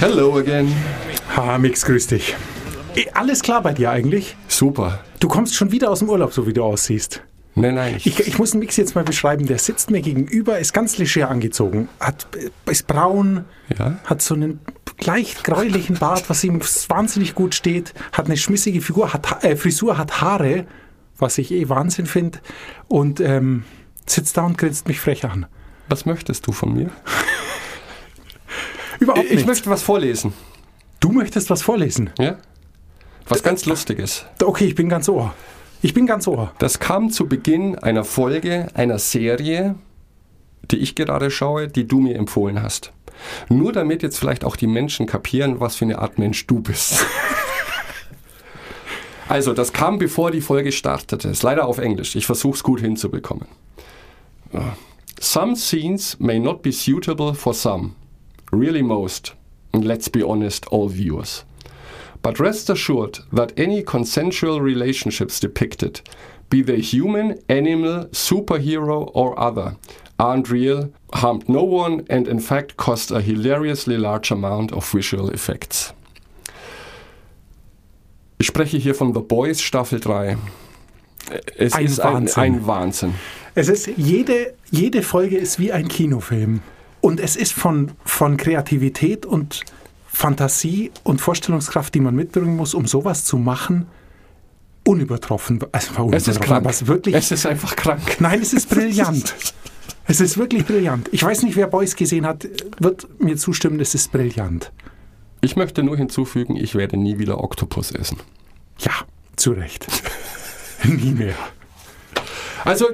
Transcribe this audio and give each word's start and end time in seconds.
Hello 0.00 0.38
again. 0.38 0.74
Ha, 1.36 1.58
Mix, 1.58 1.84
grüß 1.84 2.06
dich. 2.06 2.34
Eh, 2.94 3.04
Alles 3.12 3.42
klar 3.42 3.60
bei 3.62 3.74
dir 3.74 3.90
eigentlich? 3.90 4.36
Super. 4.48 5.00
Du 5.20 5.28
kommst 5.28 5.54
schon 5.54 5.70
wieder 5.70 5.90
aus 5.90 5.98
dem 5.98 6.08
Urlaub, 6.08 6.32
so 6.32 6.46
wie 6.46 6.54
du 6.54 6.64
aussiehst. 6.64 7.22
Nein, 7.54 7.74
nein, 7.74 7.94
ich, 7.98 8.06
Ich, 8.06 8.26
ich 8.26 8.38
muss 8.38 8.52
den 8.52 8.60
Mix 8.60 8.76
jetzt 8.78 8.94
mal 8.94 9.04
beschreiben. 9.04 9.44
Der 9.46 9.58
sitzt 9.58 9.90
mir 9.90 10.00
gegenüber, 10.00 10.58
ist 10.58 10.72
ganz 10.72 10.96
leger 10.96 11.28
angezogen, 11.30 11.88
hat, 12.00 12.26
ist 12.64 12.86
braun, 12.86 13.44
Ja. 13.78 13.98
hat 14.04 14.22
so 14.22 14.34
einen 14.34 14.60
leicht 15.00 15.44
gräulichen 15.44 15.98
Bart, 15.98 16.24
was 16.30 16.42
ihm 16.42 16.60
wahnsinnig 16.88 17.34
gut 17.34 17.54
steht, 17.54 17.92
hat 18.12 18.26
eine 18.26 18.36
schmissige 18.38 18.80
Figur, 18.80 19.12
hat, 19.12 19.30
Ha- 19.30 19.38
äh, 19.42 19.56
Frisur, 19.56 19.98
hat 19.98 20.22
Haare, 20.22 20.66
was 21.18 21.36
ich 21.36 21.52
eh 21.52 21.68
Wahnsinn 21.68 22.06
finde, 22.06 22.38
und 22.88 23.20
ähm, 23.20 23.64
sitzt 24.06 24.38
da 24.38 24.46
und 24.46 24.56
grinst 24.56 24.88
mich 24.88 25.00
frech 25.00 25.24
an. 25.26 25.46
Was 25.88 26.06
möchtest 26.06 26.46
du 26.46 26.52
von 26.52 26.72
mir? 26.74 26.90
Überhaupt 29.00 29.24
Ich 29.26 29.32
nichts. 29.32 29.46
möchte 29.46 29.70
was 29.70 29.82
vorlesen. 29.82 30.32
du 31.00 31.12
möchtest 31.12 31.50
was 31.50 31.62
vorlesen? 31.62 32.10
Ja? 32.18 32.36
Was 33.28 33.42
ganz 33.42 33.66
Lustiges. 33.66 34.24
Okay, 34.42 34.66
ich 34.66 34.74
bin 34.74 34.88
ganz 34.88 35.08
ohr. 35.08 35.34
Ich 35.82 35.92
bin 35.94 36.06
ganz 36.06 36.26
ohr. 36.28 36.52
Das 36.58 36.78
kam 36.78 37.10
zu 37.10 37.26
Beginn 37.28 37.78
einer 37.78 38.04
Folge 38.04 38.68
einer 38.74 38.98
Serie, 38.98 39.74
die 40.70 40.78
ich 40.78 40.94
gerade 40.94 41.30
schaue, 41.30 41.68
die 41.68 41.86
du 41.86 42.00
mir 42.00 42.16
empfohlen 42.16 42.62
hast. 42.62 42.92
Nur 43.48 43.72
damit 43.72 44.02
jetzt 44.02 44.18
vielleicht 44.18 44.44
auch 44.44 44.56
die 44.56 44.66
Menschen 44.66 45.06
kapieren, 45.06 45.60
was 45.60 45.76
für 45.76 45.84
eine 45.84 45.98
Art 45.98 46.18
Mensch 46.18 46.46
du 46.46 46.60
bist. 46.60 47.04
Also, 49.28 49.54
das 49.54 49.72
kam 49.72 49.98
bevor 49.98 50.30
die 50.30 50.40
Folge 50.40 50.70
startete. 50.70 51.26
Ist 51.28 51.42
leider 51.42 51.66
auf 51.66 51.78
Englisch. 51.78 52.14
Ich 52.14 52.26
versuche 52.26 52.54
es 52.54 52.62
gut 52.62 52.80
hinzubekommen. 52.80 53.48
Ja. 54.52 54.76
Some 55.26 55.56
scenes 55.56 56.18
may 56.20 56.38
not 56.38 56.62
be 56.62 56.70
suitable 56.70 57.34
for 57.34 57.52
some. 57.52 57.96
Really 58.52 58.80
most. 58.80 59.34
And 59.72 59.84
let's 59.84 60.06
be 60.06 60.22
honest, 60.22 60.66
all 60.66 60.88
viewers. 60.88 61.44
But 62.22 62.38
rest 62.38 62.70
assured 62.70 63.18
that 63.32 63.52
any 63.58 63.82
consensual 63.82 64.60
relationships 64.60 65.40
depicted, 65.40 66.00
be 66.48 66.62
they 66.62 66.80
human, 66.80 67.40
animal, 67.48 68.04
superhero, 68.12 69.10
or 69.14 69.36
other, 69.38 69.76
aren't 70.16 70.48
real, 70.48 70.92
harmed 71.12 71.48
no 71.48 71.64
one, 71.64 72.06
and 72.08 72.28
in 72.28 72.38
fact 72.38 72.76
cost 72.76 73.10
a 73.10 73.20
hilariously 73.20 73.98
large 73.98 74.30
amount 74.30 74.72
of 74.72 74.88
visual 74.88 75.28
effects. 75.30 75.92
Ich 78.38 78.46
spreche 78.46 78.78
hier 78.78 78.94
von 78.94 79.12
The 79.12 79.22
Boys 79.22 79.60
Staffel 79.60 79.98
3. 79.98 80.36
Es 81.58 81.72
Ein 81.74 81.84
ist 81.84 82.00
ein, 82.00 82.28
ein 82.36 82.66
Wahnsinn. 82.66 83.14
Es 83.56 83.68
ist, 83.68 83.88
jede, 83.96 84.52
jede 84.70 85.02
Folge 85.02 85.38
ist 85.38 85.58
wie 85.58 85.72
ein 85.72 85.88
Kinofilm. 85.88 86.60
Und 87.00 87.20
es 87.20 87.36
ist 87.36 87.52
von, 87.54 87.90
von 88.04 88.36
Kreativität 88.36 89.24
und 89.24 89.62
Fantasie 90.06 90.90
und 91.04 91.20
Vorstellungskraft, 91.22 91.94
die 91.94 92.00
man 92.00 92.14
mitbringen 92.14 92.54
muss, 92.54 92.74
um 92.74 92.86
sowas 92.86 93.24
zu 93.24 93.38
machen, 93.38 93.86
unübertroffen. 94.84 95.58
Also 95.72 95.88
Es 95.92 95.98
unübertroffen, 95.98 96.32
ist 96.32 96.40
krank. 96.42 96.64
was 96.66 96.86
wirklich. 96.86 97.14
es 97.14 97.30
ist 97.32 97.46
einfach 97.46 97.76
krank. 97.76 98.20
nein, 98.20 98.40
es 98.42 98.52
ist 98.52 98.68
brillant. 98.68 99.34
es 100.06 100.20
ist 100.20 100.36
wirklich 100.36 100.66
brillant. 100.66 101.08
Ich 101.12 101.22
weiß 101.22 101.42
nicht, 101.42 101.56
wer 101.56 101.66
Boys 101.66 101.96
gesehen 101.96 102.26
hat, 102.26 102.46
wird 102.78 103.08
mir 103.20 103.36
zustimmen, 103.36 103.80
es 103.80 103.94
ist 103.94 104.12
brillant. 104.12 104.70
Ich 105.40 105.56
möchte 105.56 105.82
nur 105.82 105.96
hinzufügen, 105.96 106.56
ich 106.56 106.74
werde 106.74 106.98
nie 106.98 107.18
wieder 107.18 107.42
Oktopus 107.42 107.90
essen. 107.92 108.18
Ja, 108.80 108.92
zu 109.36 109.52
Recht. 109.52 109.86
Nie 110.84 111.12
mehr. 111.12 111.34
Also, 112.64 112.88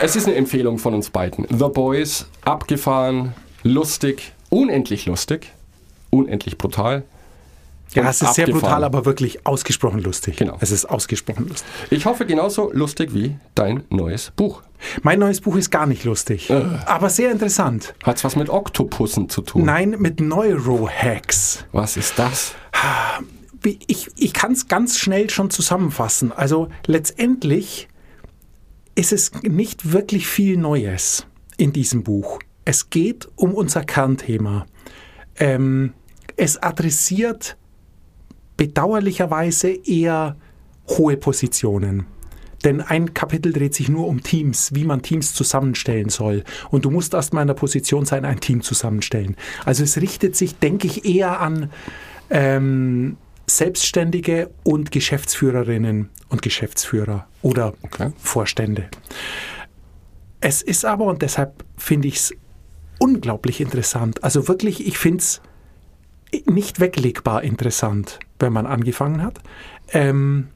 es 0.00 0.16
ist 0.16 0.26
eine 0.26 0.36
Empfehlung 0.36 0.78
von 0.78 0.94
uns 0.94 1.10
beiden. 1.10 1.46
The 1.48 1.68
Boys, 1.72 2.26
abgefahren, 2.44 3.34
lustig, 3.62 4.32
unendlich 4.50 5.06
lustig, 5.06 5.52
unendlich 6.10 6.58
brutal. 6.58 7.04
Ja, 7.94 8.02
es 8.10 8.20
ist 8.20 8.34
sehr 8.34 8.44
abgefahren. 8.44 8.60
brutal, 8.60 8.84
aber 8.84 9.04
wirklich 9.06 9.46
ausgesprochen 9.46 10.00
lustig. 10.02 10.36
Genau. 10.36 10.58
Es 10.60 10.70
ist 10.72 10.84
ausgesprochen 10.84 11.48
lustig. 11.48 11.66
Ich 11.88 12.04
hoffe 12.04 12.26
genauso 12.26 12.70
lustig 12.72 13.14
wie 13.14 13.36
dein 13.54 13.82
neues 13.88 14.30
Buch. 14.36 14.62
Mein 15.02 15.18
neues 15.18 15.40
Buch 15.40 15.56
ist 15.56 15.70
gar 15.70 15.86
nicht 15.86 16.04
lustig, 16.04 16.50
Äh. 16.50 16.62
aber 16.84 17.08
sehr 17.08 17.32
interessant. 17.32 17.94
Hat's 18.04 18.22
was 18.24 18.36
mit 18.36 18.50
Oktopussen 18.50 19.28
zu 19.30 19.40
tun? 19.40 19.64
Nein, 19.64 19.96
mit 19.98 20.20
Neurohacks. 20.20 21.64
Was 21.72 21.96
ist 21.96 22.18
das? 22.18 22.52
Ich, 23.86 24.08
ich 24.16 24.32
kann 24.34 24.52
es 24.52 24.68
ganz 24.68 24.98
schnell 24.98 25.30
schon 25.30 25.50
zusammenfassen. 25.50 26.30
Also 26.30 26.68
letztendlich 26.86 27.88
ist 28.98 29.12
es 29.12 29.30
nicht 29.42 29.92
wirklich 29.92 30.26
viel 30.26 30.56
Neues 30.56 31.24
in 31.56 31.72
diesem 31.72 32.02
Buch. 32.02 32.40
Es 32.64 32.90
geht 32.90 33.28
um 33.36 33.54
unser 33.54 33.84
Kernthema. 33.84 34.66
Ähm, 35.36 35.94
es 36.36 36.60
adressiert 36.60 37.56
bedauerlicherweise 38.56 39.68
eher 39.70 40.36
hohe 40.88 41.16
Positionen. 41.16 42.06
Denn 42.64 42.80
ein 42.80 43.14
Kapitel 43.14 43.52
dreht 43.52 43.74
sich 43.74 43.88
nur 43.88 44.08
um 44.08 44.24
Teams, 44.24 44.74
wie 44.74 44.82
man 44.82 45.00
Teams 45.00 45.32
zusammenstellen 45.32 46.08
soll. 46.08 46.42
Und 46.70 46.84
du 46.84 46.90
musst 46.90 47.14
erstmal 47.14 47.42
in 47.42 47.48
der 47.48 47.54
Position 47.54 48.04
sein, 48.04 48.24
ein 48.24 48.40
Team 48.40 48.62
zusammenstellen. 48.62 49.36
Also 49.64 49.84
es 49.84 50.00
richtet 50.00 50.34
sich, 50.34 50.56
denke 50.56 50.88
ich, 50.88 51.04
eher 51.04 51.40
an 51.40 51.70
ähm, 52.30 53.16
Selbstständige 53.48 54.50
und 54.62 54.90
Geschäftsführerinnen 54.90 56.10
und 56.28 56.42
Geschäftsführer 56.42 57.26
oder 57.42 57.74
Okay. 57.82 58.12
Vorstände. 58.18 58.88
Es 60.40 60.62
ist 60.62 60.84
aber, 60.84 61.06
und 61.06 61.22
deshalb 61.22 61.64
finde 61.76 62.08
ich 62.08 62.16
es 62.16 62.34
unglaublich 62.98 63.60
interessant, 63.60 64.22
also 64.22 64.48
wirklich, 64.48 64.86
ich 64.86 64.98
finde 64.98 65.18
es 65.18 65.40
nicht 66.46 66.78
weglegbar 66.80 67.42
interessant, 67.42 68.18
wenn 68.38 68.52
man 68.52 68.66
angefangen 68.66 69.22
hat, 69.22 69.40
ähm, 69.92 70.48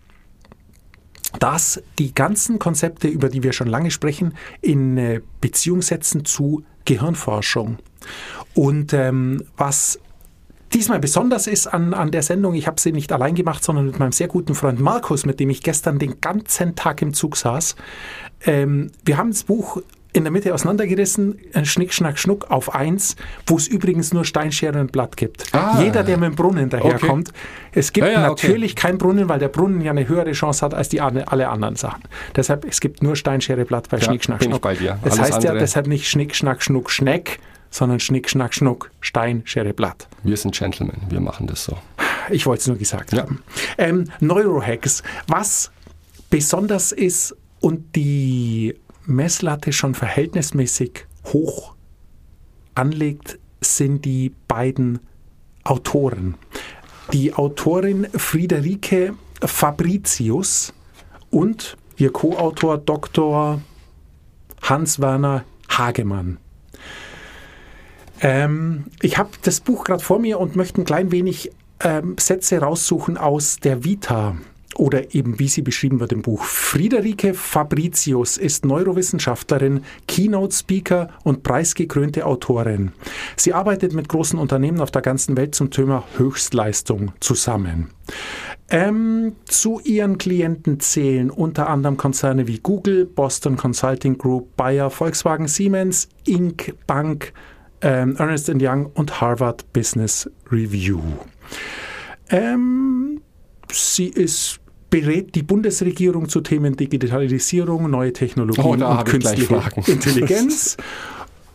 dass 1.38 1.82
die 1.98 2.14
ganzen 2.14 2.58
Konzepte, 2.58 3.08
über 3.08 3.28
die 3.28 3.42
wir 3.42 3.52
schon 3.52 3.68
lange 3.68 3.90
sprechen, 3.90 4.34
in 4.60 4.98
äh, 4.98 5.20
Beziehung 5.40 5.80
setzen 5.80 6.24
zu 6.24 6.62
Gehirnforschung. 6.84 7.78
Und 8.54 8.92
ähm, 8.92 9.44
was 9.56 9.98
diesmal 10.74 10.98
besonders 11.00 11.46
ist 11.46 11.66
an, 11.66 11.94
an 11.94 12.10
der 12.10 12.22
Sendung, 12.22 12.54
ich 12.54 12.66
habe 12.66 12.80
sie 12.80 12.92
nicht 12.92 13.12
allein 13.12 13.34
gemacht, 13.34 13.62
sondern 13.64 13.86
mit 13.86 13.98
meinem 13.98 14.12
sehr 14.12 14.28
guten 14.28 14.54
Freund 14.54 14.80
Markus, 14.80 15.26
mit 15.26 15.40
dem 15.40 15.50
ich 15.50 15.62
gestern 15.62 15.98
den 15.98 16.20
ganzen 16.20 16.74
Tag 16.74 17.02
im 17.02 17.14
Zug 17.14 17.36
saß. 17.36 17.76
Ähm, 18.44 18.90
wir 19.04 19.16
haben 19.16 19.30
das 19.30 19.44
Buch 19.44 19.80
in 20.14 20.24
der 20.24 20.30
Mitte 20.30 20.52
auseinandergerissen, 20.52 21.38
ein 21.54 21.64
Schnick, 21.64 21.94
Schnack, 21.94 22.18
Schnuck 22.18 22.50
auf 22.50 22.74
eins, 22.74 23.16
wo 23.46 23.56
es 23.56 23.66
übrigens 23.66 24.12
nur 24.12 24.26
Steinschere 24.26 24.78
und 24.78 24.92
Blatt 24.92 25.16
gibt. 25.16 25.44
Ah. 25.54 25.80
Jeder, 25.80 26.02
der 26.02 26.18
mit 26.18 26.28
dem 26.30 26.34
Brunnen 26.34 26.68
daherkommt, 26.68 27.32
es 27.72 27.94
gibt 27.94 28.06
Ja, 28.06 28.12
ja, 28.12 28.30
okay. 28.30 28.46
natürlich 28.48 28.76
kein 28.76 28.98
Brunnen, 28.98 29.30
weil 29.30 29.38
der 29.38 29.48
Brunnen 29.48 29.80
ja 29.80 29.90
eine 29.92 30.06
höhere 30.06 30.32
Chance 30.32 30.66
hat 30.66 30.74
als 30.74 30.90
die 30.90 31.00
alle 31.00 31.48
anderen 31.48 31.76
Sachen. 31.76 32.02
Deshalb, 32.36 32.66
es 32.68 32.80
gibt 32.80 33.02
nur 33.02 33.16
Steinschere, 33.16 33.64
Blatt 33.64 33.88
bei 33.88 33.96
Ja, 33.96 34.04
Schnick, 34.04 34.24
Schnack, 34.24 34.40
bin 34.40 34.48
ich 34.48 34.52
Schnuck. 34.52 34.62
bei 34.62 34.74
dir. 34.74 34.98
Alles 35.02 35.18
heißt 35.18 35.30
ja 35.44 35.50
andere- 35.50 35.58
deshalb 35.60 35.86
nicht 35.86 36.06
Schnick, 36.06 36.34
Schnack, 36.36 36.62
Schnuck, 36.62 36.90
Schneck, 36.90 37.38
sondern 37.72 37.98
Schnick, 37.98 38.30
Schnack, 38.30 38.54
Schnuck, 38.54 38.92
Stein, 39.00 39.42
Schere, 39.44 39.72
Blatt. 39.74 40.06
Wir 40.22 40.36
sind 40.36 40.54
Gentlemen, 40.54 41.00
wir 41.08 41.20
machen 41.20 41.48
das 41.48 41.64
so. 41.64 41.76
Ich 42.30 42.46
wollte 42.46 42.60
es 42.60 42.66
nur 42.68 42.76
gesagt 42.76 43.12
Ja. 43.12 43.22
haben. 43.22 43.42
Ähm, 43.78 44.04
Neurohacks. 44.20 45.02
Was 45.26 45.72
besonders 46.30 46.92
ist 46.92 47.34
und 47.60 47.96
die 47.96 48.76
Messlatte 49.06 49.72
schon 49.72 49.94
verhältnismäßig 49.96 51.06
hoch 51.32 51.74
anlegt, 52.76 53.38
sind 53.60 54.04
die 54.04 54.32
beiden 54.46 55.00
Autoren. 55.64 56.36
Die 57.12 57.34
Autorin 57.34 58.06
Friederike 58.14 59.14
Fabricius 59.44 60.72
und 61.30 61.76
ihr 61.96 62.12
Co-Autor 62.12 62.78
Dr. 62.78 63.60
Hans-Werner 64.62 65.44
Hagemann. 65.68 66.38
Ähm, 68.22 68.84
ich 69.02 69.18
habe 69.18 69.30
das 69.42 69.60
Buch 69.60 69.84
gerade 69.84 70.02
vor 70.02 70.18
mir 70.18 70.38
und 70.38 70.56
möchte 70.56 70.80
ein 70.80 70.84
klein 70.84 71.10
wenig 71.10 71.50
ähm, 71.80 72.14
Sätze 72.18 72.58
raussuchen 72.58 73.18
aus 73.18 73.56
der 73.56 73.84
Vita 73.84 74.36
oder 74.76 75.14
eben 75.14 75.38
wie 75.38 75.48
sie 75.48 75.60
beschrieben 75.60 76.00
wird 76.00 76.12
im 76.12 76.22
Buch. 76.22 76.44
Friederike 76.44 77.34
Fabricius 77.34 78.38
ist 78.38 78.64
Neurowissenschaftlerin, 78.64 79.84
Keynote-Speaker 80.08 81.08
und 81.24 81.42
preisgekrönte 81.42 82.24
Autorin. 82.24 82.92
Sie 83.36 83.52
arbeitet 83.52 83.92
mit 83.92 84.08
großen 84.08 84.38
Unternehmen 84.38 84.80
auf 84.80 84.90
der 84.90 85.02
ganzen 85.02 85.36
Welt 85.36 85.54
zum 85.54 85.70
Thema 85.70 86.04
Höchstleistung 86.16 87.12
zusammen. 87.20 87.90
Ähm, 88.70 89.36
zu 89.44 89.80
ihren 89.80 90.16
Klienten 90.16 90.80
zählen 90.80 91.30
unter 91.30 91.68
anderem 91.68 91.98
Konzerne 91.98 92.46
wie 92.46 92.58
Google, 92.58 93.04
Boston 93.04 93.56
Consulting 93.56 94.16
Group, 94.16 94.56
Bayer, 94.56 94.88
Volkswagen, 94.88 95.48
Siemens, 95.48 96.08
Inc., 96.24 96.74
Bank, 96.86 97.34
ähm, 97.82 98.16
Ernest 98.16 98.48
Young 98.48 98.86
und 98.94 99.20
Harvard 99.20 99.70
Business 99.72 100.30
Review. 100.50 101.00
Ähm, 102.30 103.20
sie 103.70 104.08
ist 104.08 104.60
berät 104.90 105.34
die 105.34 105.42
Bundesregierung 105.42 106.28
zu 106.28 106.40
Themen 106.40 106.76
Digitalisierung, 106.76 107.90
neue 107.90 108.12
Technologien 108.12 108.82
Oh, 108.82 108.90
und 108.90 109.04
künstliche. 109.04 109.62
Intelligenz. 109.86 110.76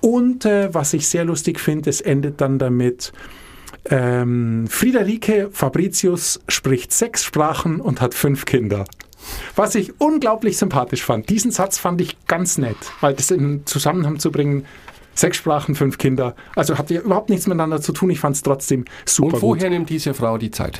Und 0.01 0.45
äh, 0.45 0.73
was 0.73 0.93
ich 0.93 1.07
sehr 1.07 1.25
lustig 1.25 1.59
finde, 1.59 1.89
es 1.89 2.01
endet 2.01 2.41
dann 2.41 2.59
damit, 2.59 3.13
ähm, 3.89 4.65
Friederike 4.67 5.49
Fabricius 5.51 6.39
spricht 6.47 6.91
sechs 6.91 7.23
Sprachen 7.23 7.79
und 7.79 8.01
hat 8.01 8.13
fünf 8.13 8.45
Kinder. 8.45 8.85
Was 9.55 9.75
ich 9.75 9.99
unglaublich 9.99 10.57
sympathisch 10.57 11.03
fand. 11.03 11.29
Diesen 11.29 11.51
Satz 11.51 11.77
fand 11.77 12.01
ich 12.01 12.17
ganz 12.27 12.57
nett, 12.57 12.77
weil 13.01 13.13
das 13.13 13.31
in 13.31 13.65
Zusammenhang 13.65 14.19
zu 14.19 14.31
bringen, 14.31 14.65
sechs 15.17 15.37
Sprachen, 15.37 15.75
fünf 15.75 15.97
Kinder, 15.97 16.35
also 16.55 16.77
hat 16.77 16.89
ja 16.89 17.01
überhaupt 17.01 17.29
nichts 17.29 17.47
miteinander 17.47 17.81
zu 17.81 17.91
tun. 17.91 18.09
Ich 18.09 18.19
fand 18.19 18.35
es 18.35 18.41
trotzdem 18.43 18.85
super 19.05 19.25
Und 19.25 19.31
gut. 19.33 19.41
woher 19.41 19.69
nimmt 19.69 19.89
diese 19.89 20.13
Frau 20.13 20.37
die 20.37 20.51
Zeit? 20.51 20.79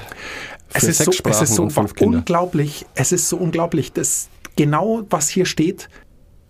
Es 0.74 0.84
Für 0.84 0.90
ist, 0.92 0.98
so, 0.98 1.04
sechs 1.06 1.16
es 1.16 1.18
Sprachen 1.18 1.44
ist 1.44 1.56
so 1.56 2.06
unglaublich, 2.06 2.86
es 2.96 3.12
ist 3.12 3.30
so 3.30 3.38
unglaublich, 3.38 3.94
dass 3.94 4.30
genau 4.56 5.04
was 5.10 5.30
hier 5.30 5.46
steht, 5.46 5.90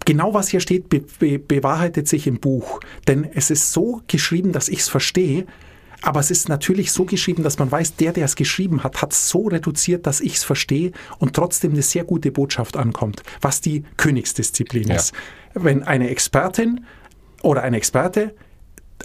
genau 0.06 0.34
was 0.34 0.50
hier 0.50 0.60
steht, 0.60 0.89
be 0.89 1.01
be 1.19 1.39
bewahrheitet 1.39 2.07
sich 2.07 2.28
im 2.28 2.39
Buch. 2.39 2.80
Denn 3.07 3.28
es 3.34 3.50
ist 3.51 3.72
so 3.74 4.01
geschrieben, 4.07 4.51
dass 4.51 4.69
ich 4.69 4.80
es 4.80 4.89
verstehe, 4.89 5.45
aber 6.01 6.19
es 6.19 6.30
ist 6.31 6.48
natürlich 6.50 6.92
so 6.92 7.06
geschrieben, 7.06 7.44
dass 7.44 7.57
man 7.57 7.72
weiß, 7.72 7.95
der, 7.95 8.13
der 8.13 8.25
es 8.25 8.36
geschrieben 8.36 8.84
hat, 8.84 9.01
hat 9.01 9.13
es 9.13 9.30
so 9.30 9.48
reduziert, 9.48 10.06
dass 10.07 10.22
ich 10.22 10.36
es 10.36 10.44
verstehe 10.44 10.92
und 11.19 11.34
trotzdem 11.36 11.72
eine 11.74 11.81
sehr 11.81 12.04
gute 12.04 12.31
Botschaft 12.31 12.78
ankommt, 12.78 13.24
was 13.42 13.62
die 13.62 13.84
Königsdisziplin 13.98 14.89
Ja. 14.89 14.95
ist. 14.95 15.13
Wenn 15.54 15.84
eine 15.84 16.10
Expertin 16.10 16.86
oder 17.42 17.63
ein 17.63 17.74
Experte 17.74 18.36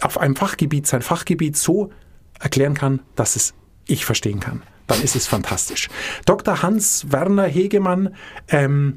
auf 0.01 0.17
einem 0.17 0.35
Fachgebiet 0.35 0.87
sein 0.87 1.01
Fachgebiet 1.01 1.57
so 1.57 1.91
erklären 2.39 2.73
kann, 2.73 3.01
dass 3.15 3.35
es 3.35 3.53
ich 3.85 4.05
verstehen 4.05 4.39
kann, 4.39 4.63
dann 4.87 5.01
ist 5.01 5.15
es 5.15 5.27
fantastisch. 5.27 5.89
Dr. 6.25 6.61
Hans 6.61 7.11
Werner 7.11 7.45
Hegemann 7.45 8.15
ähm, 8.49 8.95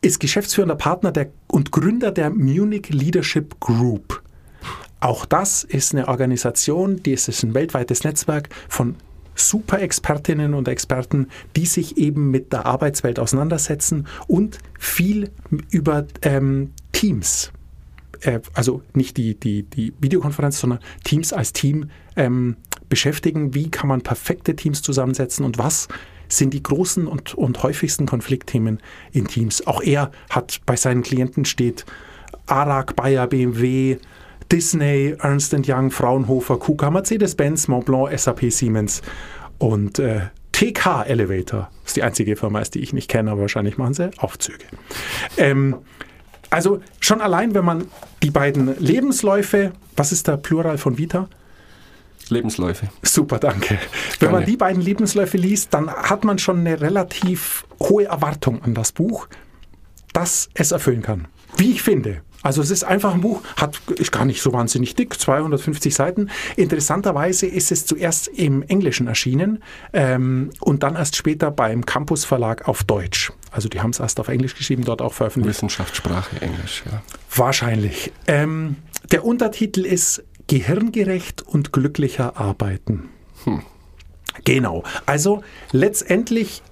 ist 0.00 0.20
geschäftsführender 0.20 0.74
Partner 0.74 1.12
der, 1.12 1.30
und 1.48 1.70
Gründer 1.70 2.10
der 2.10 2.30
Munich 2.30 2.88
Leadership 2.88 3.60
Group. 3.60 4.22
Auch 5.00 5.26
das 5.26 5.64
ist 5.64 5.94
eine 5.94 6.08
Organisation, 6.08 7.02
die 7.02 7.12
ist, 7.12 7.28
ein 7.42 7.54
weltweites 7.54 8.04
Netzwerk 8.04 8.48
von 8.68 8.96
Super-Expertinnen 9.34 10.54
und 10.54 10.68
Experten, 10.68 11.28
die 11.56 11.66
sich 11.66 11.96
eben 11.96 12.30
mit 12.30 12.52
der 12.52 12.66
Arbeitswelt 12.66 13.18
auseinandersetzen 13.18 14.06
und 14.26 14.58
viel 14.78 15.30
über 15.70 16.06
ähm, 16.22 16.72
Teams 16.92 17.52
äh, 18.22 18.40
also 18.54 18.82
nicht 18.94 19.16
die, 19.16 19.38
die, 19.38 19.64
die 19.64 19.92
Videokonferenz, 20.00 20.58
sondern 20.58 20.80
Teams 21.04 21.32
als 21.32 21.52
Team 21.52 21.90
ähm, 22.16 22.56
beschäftigen. 22.88 23.54
Wie 23.54 23.70
kann 23.70 23.88
man 23.88 24.02
perfekte 24.02 24.56
Teams 24.56 24.82
zusammensetzen 24.82 25.44
und 25.44 25.58
was 25.58 25.88
sind 26.28 26.54
die 26.54 26.62
großen 26.62 27.06
und, 27.06 27.34
und 27.34 27.62
häufigsten 27.62 28.06
Konfliktthemen 28.06 28.80
in 29.12 29.26
Teams? 29.26 29.66
Auch 29.66 29.82
er 29.82 30.10
hat 30.30 30.60
bei 30.66 30.76
seinen 30.76 31.02
Klienten 31.02 31.44
steht 31.44 31.84
ARAG, 32.46 32.96
Bayer, 32.96 33.26
BMW, 33.26 33.98
Disney, 34.50 35.14
Ernst 35.18 35.54
Young, 35.66 35.90
Fraunhofer, 35.90 36.58
KUKA, 36.58 36.90
Mercedes-Benz, 36.90 37.68
Montblanc, 37.68 38.18
SAP, 38.18 38.50
Siemens 38.50 39.02
und 39.58 39.98
äh, 39.98 40.26
TK 40.52 41.04
Elevator. 41.06 41.70
Das 41.82 41.90
ist 41.90 41.96
die 41.96 42.02
einzige 42.02 42.36
Firma, 42.36 42.60
die 42.62 42.80
ich 42.80 42.92
nicht 42.92 43.08
kenne, 43.08 43.30
aber 43.30 43.42
wahrscheinlich 43.42 43.78
machen 43.78 43.94
sie 43.94 44.10
Aufzüge. 44.18 44.64
Ähm, 45.38 45.76
also 46.52 46.80
schon 47.00 47.20
allein, 47.20 47.54
wenn 47.54 47.64
man 47.64 47.86
die 48.22 48.30
beiden 48.30 48.78
Lebensläufe, 48.78 49.72
was 49.96 50.12
ist 50.12 50.28
der 50.28 50.36
Plural 50.36 50.76
von 50.76 50.98
Vita? 50.98 51.28
Lebensläufe. 52.28 52.88
Super, 53.02 53.38
danke. 53.38 53.78
Wenn 54.20 54.30
man 54.30 54.40
Gerne. 54.40 54.52
die 54.52 54.56
beiden 54.56 54.82
Lebensläufe 54.82 55.36
liest, 55.36 55.74
dann 55.74 55.90
hat 55.90 56.24
man 56.24 56.38
schon 56.38 56.60
eine 56.60 56.80
relativ 56.80 57.64
hohe 57.80 58.04
Erwartung 58.04 58.62
an 58.62 58.74
das 58.74 58.92
Buch, 58.92 59.28
dass 60.12 60.48
es 60.54 60.72
erfüllen 60.72 61.02
kann. 61.02 61.26
Wie 61.56 61.72
ich 61.72 61.82
finde. 61.82 62.22
Also 62.42 62.62
es 62.62 62.70
ist 62.70 62.84
einfach 62.84 63.14
ein 63.14 63.20
Buch, 63.20 63.42
hat, 63.56 63.80
ist 63.96 64.12
gar 64.12 64.24
nicht 64.24 64.42
so 64.42 64.52
wahnsinnig 64.52 64.94
dick, 64.94 65.18
250 65.18 65.94
Seiten. 65.94 66.30
Interessanterweise 66.56 67.46
ist 67.46 67.72
es 67.72 67.86
zuerst 67.86 68.28
im 68.28 68.62
Englischen 68.62 69.06
erschienen 69.06 69.62
ähm, 69.92 70.50
und 70.60 70.82
dann 70.82 70.96
erst 70.96 71.16
später 71.16 71.50
beim 71.50 71.86
Campus 71.86 72.24
Verlag 72.24 72.68
auf 72.68 72.84
Deutsch. 72.84 73.32
Also 73.50 73.68
die 73.68 73.80
haben 73.80 73.90
es 73.90 74.00
erst 74.00 74.18
auf 74.18 74.28
Englisch 74.28 74.54
geschrieben, 74.56 74.84
dort 74.84 75.02
auch 75.02 75.12
veröffentlicht. 75.12 75.56
Wissenschaftssprache, 75.56 76.40
Englisch, 76.40 76.82
ja. 76.90 77.02
Wahrscheinlich. 77.34 78.12
Ähm, 78.26 78.76
der 79.10 79.24
Untertitel 79.24 79.84
ist 79.84 80.24
Gehirngerecht 80.46 81.42
und 81.42 81.72
glücklicher 81.72 82.36
Arbeiten. 82.36 83.08
Genau. 84.44 84.82
Also 85.06 85.42
letztendlich 85.72 86.62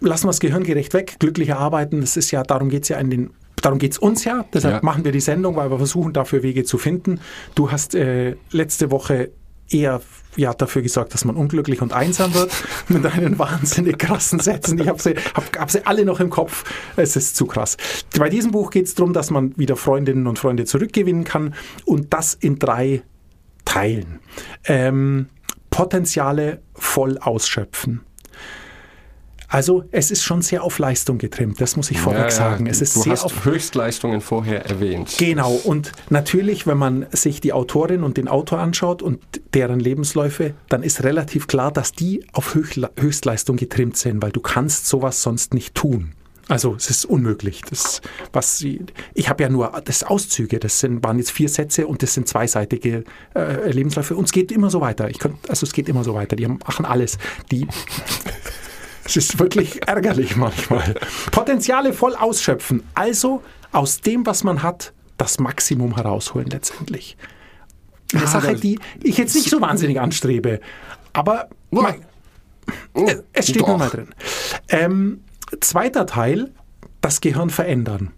lassen 0.00 0.24
wir 0.24 0.28
das 0.28 0.40
Gehirngerecht 0.40 0.94
weg, 0.94 1.16
glücklicher 1.18 1.58
arbeiten. 1.58 2.00
Das 2.00 2.16
ist 2.16 2.30
ja, 2.30 2.42
darum 2.42 2.68
geht 2.68 2.84
es 2.84 2.88
ja 2.88 2.98
in 2.98 3.10
den. 3.10 3.30
Darum 3.60 3.78
geht 3.78 3.92
es 3.92 3.98
uns 3.98 4.24
ja, 4.24 4.44
deshalb 4.52 4.76
Ja. 4.76 4.80
machen 4.82 5.04
wir 5.04 5.12
die 5.12 5.20
Sendung, 5.20 5.56
weil 5.56 5.70
wir 5.70 5.78
versuchen, 5.78 6.12
dafür 6.12 6.42
Wege 6.42 6.64
zu 6.64 6.78
finden. 6.78 7.20
Du 7.54 7.70
hast 7.70 7.94
äh, 7.94 8.36
letzte 8.50 8.90
Woche 8.90 9.30
eher 9.68 10.00
ja, 10.36 10.52
dafür 10.54 10.82
gesorgt, 10.82 11.14
dass 11.14 11.24
man 11.24 11.36
unglücklich 11.36 11.80
und 11.82 11.92
einsam 11.92 12.34
wird, 12.34 12.52
mit 12.88 13.04
deinen 13.04 13.38
wahnsinnig 13.38 13.98
krassen 13.98 14.38
Sätzen. 14.40 14.78
Ich 14.80 14.88
habe 14.88 15.00
sie, 15.00 15.14
hab, 15.34 15.58
hab 15.58 15.70
sie 15.70 15.86
alle 15.86 16.04
noch 16.04 16.20
im 16.20 16.30
Kopf. 16.30 16.64
Es 16.96 17.16
ist 17.16 17.36
zu 17.36 17.46
krass. 17.46 17.76
Bei 18.18 18.28
diesem 18.28 18.50
Buch 18.52 18.70
geht 18.70 18.86
es 18.86 18.94
darum, 18.94 19.12
dass 19.12 19.30
man 19.30 19.56
wieder 19.58 19.76
Freundinnen 19.76 20.26
und 20.26 20.38
Freunde 20.38 20.64
zurückgewinnen 20.64 21.24
kann 21.24 21.54
und 21.84 22.12
das 22.12 22.34
in 22.34 22.58
drei 22.58 23.02
Teilen. 23.64 24.20
Ähm, 24.64 25.26
Potenziale 25.70 26.62
voll 26.74 27.18
ausschöpfen. 27.18 28.00
Also 29.50 29.82
es 29.90 30.12
ist 30.12 30.22
schon 30.22 30.42
sehr 30.42 30.62
auf 30.62 30.78
Leistung 30.78 31.18
getrimmt, 31.18 31.60
das 31.60 31.76
muss 31.76 31.90
ich 31.90 31.98
vorweg 31.98 32.22
Ja, 32.22 32.30
sagen. 32.30 32.66
Es 32.68 32.80
ist 32.80 32.94
du 32.94 33.02
sehr 33.02 33.12
hast 33.12 33.24
auf 33.24 33.44
Höchstleistungen 33.44 34.20
vorher 34.20 34.64
erwähnt. 34.64 35.16
Genau, 35.18 35.52
und 35.52 35.90
natürlich, 36.08 36.68
wenn 36.68 36.78
man 36.78 37.06
sich 37.10 37.40
die 37.40 37.52
Autorin 37.52 38.04
und 38.04 38.16
den 38.16 38.28
Autor 38.28 38.60
anschaut 38.60 39.02
und 39.02 39.20
deren 39.52 39.80
Lebensläufe, 39.80 40.54
dann 40.68 40.84
ist 40.84 41.02
relativ 41.02 41.48
klar, 41.48 41.72
dass 41.72 41.90
die 41.90 42.24
auf 42.32 42.54
Höchstleistung 42.54 43.56
getrimmt 43.56 43.96
sind, 43.96 44.22
weil 44.22 44.30
du 44.30 44.40
kannst 44.40 44.86
sowas 44.86 45.20
sonst 45.20 45.52
nicht 45.52 45.74
tun. 45.74 46.12
Also 46.46 46.74
es 46.76 46.88
ist 46.90 47.04
unmöglich. 47.04 47.62
Das, 47.68 48.00
was 48.32 48.58
sie, 48.58 48.80
ich 49.14 49.28
habe 49.28 49.42
ja 49.42 49.48
nur 49.48 49.82
das 49.84 50.02
Auszüge, 50.04 50.58
das 50.58 50.80
sind, 50.80 51.02
waren 51.04 51.18
jetzt 51.18 51.30
vier 51.30 51.48
Sätze 51.48 51.86
und 51.86 52.02
das 52.02 52.14
sind 52.14 52.26
zweiseitige 52.28 53.04
äh, 53.36 53.70
Lebensläufe. 53.70 54.16
Und 54.16 54.24
es 54.24 54.32
geht 54.32 54.50
immer 54.50 54.70
so 54.70 54.80
weiter. 54.80 55.08
Ich 55.10 55.18
könnt, 55.18 55.48
also 55.48 55.64
es 55.64 55.72
geht 55.72 55.88
immer 55.88 56.02
so 56.02 56.14
weiter. 56.14 56.34
Die 56.36 56.44
haben, 56.44 56.58
machen 56.66 56.84
alles. 56.84 57.18
Die, 57.52 57.68
es 59.10 59.16
ist 59.16 59.38
wirklich 59.38 59.86
ärgerlich 59.88 60.36
manchmal. 60.36 60.94
Potenziale 61.32 61.92
voll 61.92 62.14
ausschöpfen. 62.14 62.82
Also 62.94 63.42
aus 63.72 64.00
dem, 64.00 64.26
was 64.26 64.44
man 64.44 64.62
hat, 64.62 64.92
das 65.16 65.38
Maximum 65.38 65.96
herausholen 65.96 66.48
letztendlich. 66.48 67.16
Eine 68.12 68.24
Ah, 68.24 68.26
Sache, 68.26 68.54
die 68.56 68.78
ich 69.02 69.16
jetzt 69.18 69.34
nicht 69.34 69.50
so 69.50 69.60
wahnsinnig 69.60 70.00
anstrebe. 70.00 70.60
Aber 71.12 71.48
mein, 71.70 72.04
es- 72.94 73.22
es 73.32 73.48
steht 73.48 73.66
nur 73.66 73.78
mal 73.78 73.88
drin. 73.88 74.08
Ähm, 74.68 75.20
zweiter 75.60 76.06
Teil, 76.06 76.50
das 77.00 77.20
Gehirn 77.20 77.50
verändern. 77.50 78.10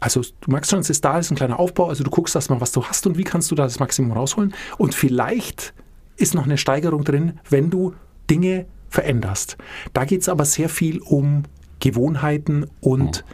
Also 0.00 0.20
du 0.40 0.50
merkst 0.50 0.70
schon, 0.70 0.80
es 0.80 0.90
ist 0.90 1.04
da, 1.04 1.18
es 1.18 1.26
ist 1.26 1.32
ein 1.32 1.36
kleiner 1.36 1.58
Aufbau. 1.58 1.88
Also 1.88 2.04
du 2.04 2.10
guckst 2.10 2.34
erstmal, 2.34 2.60
was 2.60 2.70
du 2.72 2.84
hast 2.84 3.06
und 3.06 3.16
wie 3.16 3.24
kannst 3.24 3.50
du 3.50 3.54
da 3.54 3.64
das 3.64 3.80
Maximum 3.80 4.12
rausholen. 4.12 4.54
Und 4.78 4.94
vielleicht 4.94 5.72
ist 6.16 6.34
noch 6.34 6.44
eine 6.44 6.58
Steigerung 6.58 7.02
drin, 7.04 7.40
wenn 7.48 7.70
du 7.70 7.94
Dinge 8.30 8.66
veränderst. 8.88 9.56
Da 9.92 10.04
geht 10.04 10.22
es 10.22 10.28
aber 10.28 10.44
sehr 10.44 10.68
viel 10.68 11.00
um 11.00 11.44
Gewohnheiten 11.80 12.66
und 12.80 13.24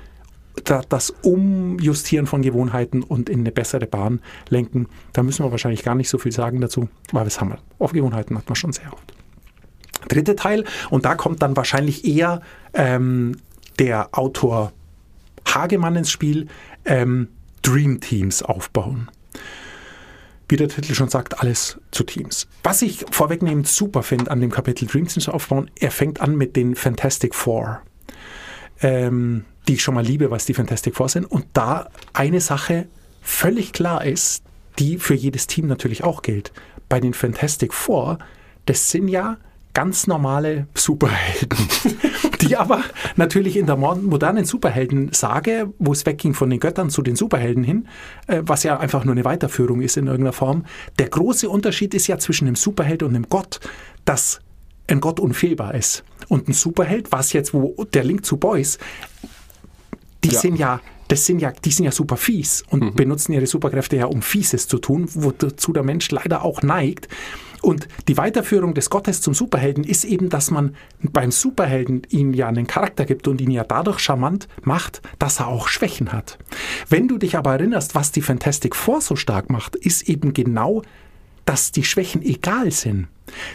da, 0.64 0.82
das 0.88 1.10
Umjustieren 1.22 2.26
von 2.26 2.42
Gewohnheiten 2.42 3.02
und 3.02 3.28
in 3.28 3.40
eine 3.40 3.52
bessere 3.52 3.86
Bahn 3.86 4.20
lenken. 4.48 4.88
Da 5.12 5.22
müssen 5.22 5.44
wir 5.44 5.50
wahrscheinlich 5.50 5.82
gar 5.82 5.94
nicht 5.94 6.08
so 6.08 6.18
viel 6.18 6.32
sagen 6.32 6.60
dazu, 6.60 6.88
weil 7.12 7.24
das 7.24 7.40
haben 7.40 7.50
wir. 7.50 7.58
Auf 7.78 7.92
Gewohnheiten 7.92 8.36
hat 8.36 8.48
man 8.48 8.56
schon 8.56 8.72
sehr 8.72 8.92
oft. 8.92 9.14
Dritte 10.08 10.36
Teil, 10.36 10.64
und 10.90 11.04
da 11.04 11.14
kommt 11.14 11.42
dann 11.42 11.56
wahrscheinlich 11.56 12.04
eher 12.04 12.42
ähm, 12.74 13.36
der 13.78 14.08
Autor 14.12 14.72
Hagemann 15.46 15.96
ins 15.96 16.10
Spiel, 16.10 16.48
ähm, 16.84 17.28
Dream 17.62 18.00
Teams 18.00 18.42
aufbauen. 18.42 19.08
Wie 20.52 20.56
der 20.56 20.68
Titel 20.68 20.92
schon 20.92 21.08
sagt, 21.08 21.40
alles 21.40 21.78
zu 21.92 22.04
Teams. 22.04 22.46
Was 22.62 22.82
ich 22.82 23.06
vorwegnehmend 23.10 23.66
super 23.66 24.02
finde 24.02 24.30
an 24.30 24.42
dem 24.42 24.50
Kapitel 24.50 24.86
Dream 24.86 25.08
Teams 25.08 25.26
aufbauen, 25.30 25.70
er 25.80 25.90
fängt 25.90 26.20
an 26.20 26.36
mit 26.36 26.56
den 26.56 26.74
Fantastic 26.74 27.34
Four, 27.34 27.80
ähm, 28.82 29.46
die 29.66 29.72
ich 29.72 29.82
schon 29.82 29.94
mal 29.94 30.04
liebe, 30.04 30.30
was 30.30 30.44
die 30.44 30.52
Fantastic 30.52 30.94
Four 30.94 31.08
sind. 31.08 31.24
Und 31.24 31.46
da 31.54 31.88
eine 32.12 32.42
Sache 32.42 32.86
völlig 33.22 33.72
klar 33.72 34.04
ist, 34.04 34.44
die 34.78 34.98
für 34.98 35.14
jedes 35.14 35.46
Team 35.46 35.68
natürlich 35.68 36.04
auch 36.04 36.20
gilt. 36.20 36.52
Bei 36.90 37.00
den 37.00 37.14
Fantastic 37.14 37.72
Four, 37.72 38.18
das 38.66 38.90
sind 38.90 39.08
ja 39.08 39.38
ganz 39.74 40.06
normale 40.06 40.66
Superhelden, 40.74 41.58
die 42.42 42.56
aber 42.56 42.82
natürlich 43.16 43.56
in 43.56 43.66
der 43.66 43.76
mo- 43.76 43.94
modernen 43.94 44.44
Superhelden-Sage, 44.44 45.72
wo 45.78 45.92
es 45.92 46.04
wegging 46.04 46.34
von 46.34 46.50
den 46.50 46.60
Göttern 46.60 46.90
zu 46.90 47.02
den 47.02 47.16
Superhelden 47.16 47.64
hin, 47.64 47.88
äh, 48.26 48.42
was 48.44 48.62
ja 48.64 48.78
einfach 48.78 49.04
nur 49.04 49.12
eine 49.14 49.24
Weiterführung 49.24 49.80
ist 49.80 49.96
in 49.96 50.06
irgendeiner 50.06 50.32
Form, 50.34 50.64
der 50.98 51.08
große 51.08 51.48
Unterschied 51.48 51.94
ist 51.94 52.06
ja 52.06 52.18
zwischen 52.18 52.46
dem 52.46 52.54
Superheld 52.56 53.02
und 53.02 53.14
dem 53.14 53.28
Gott, 53.28 53.60
dass 54.04 54.40
ein 54.88 55.00
Gott 55.00 55.20
unfehlbar 55.20 55.74
ist. 55.74 56.04
Und 56.28 56.48
ein 56.48 56.52
Superheld, 56.52 57.12
was 57.12 57.32
jetzt, 57.32 57.54
wo 57.54 57.74
der 57.94 58.04
Link 58.04 58.26
zu 58.26 58.36
Boys, 58.36 58.78
die 60.24 60.30
Ja. 60.30 60.40
sind 60.40 60.56
ja, 60.56 60.80
das 61.08 61.26
sind 61.26 61.40
ja, 61.40 61.50
die 61.52 61.70
sind 61.70 61.84
ja 61.84 61.92
super 61.92 62.16
fies 62.16 62.62
und 62.70 62.94
benutzen 62.96 63.32
ihre 63.32 63.46
Superkräfte 63.46 63.96
ja, 63.96 64.06
um 64.06 64.22
Fieses 64.22 64.68
zu 64.68 64.78
tun, 64.78 65.06
wozu 65.14 65.72
der 65.72 65.82
Mensch 65.82 66.10
leider 66.10 66.42
auch 66.42 66.62
neigt. 66.62 67.08
Und 67.62 67.86
die 68.08 68.16
Weiterführung 68.16 68.74
des 68.74 68.90
Gottes 68.90 69.20
zum 69.20 69.34
Superhelden 69.34 69.84
ist 69.84 70.04
eben, 70.04 70.28
dass 70.28 70.50
man 70.50 70.74
beim 71.00 71.30
Superhelden 71.30 72.02
ihm 72.10 72.34
ja 72.34 72.48
einen 72.48 72.66
Charakter 72.66 73.04
gibt 73.04 73.28
und 73.28 73.40
ihn 73.40 73.52
ja 73.52 73.62
dadurch 73.64 74.00
charmant 74.00 74.48
macht, 74.62 75.00
dass 75.18 75.38
er 75.38 75.46
auch 75.46 75.68
Schwächen 75.68 76.12
hat. 76.12 76.38
Wenn 76.88 77.06
du 77.06 77.18
dich 77.18 77.36
aber 77.36 77.52
erinnerst, 77.52 77.94
was 77.94 78.10
die 78.10 78.20
Fantastic 78.20 78.74
Four 78.74 79.00
so 79.00 79.14
stark 79.14 79.48
macht, 79.48 79.76
ist 79.76 80.08
eben 80.08 80.34
genau, 80.34 80.82
dass 81.44 81.72
die 81.72 81.84
Schwächen 81.84 82.22
egal 82.22 82.70
sind. 82.70 83.08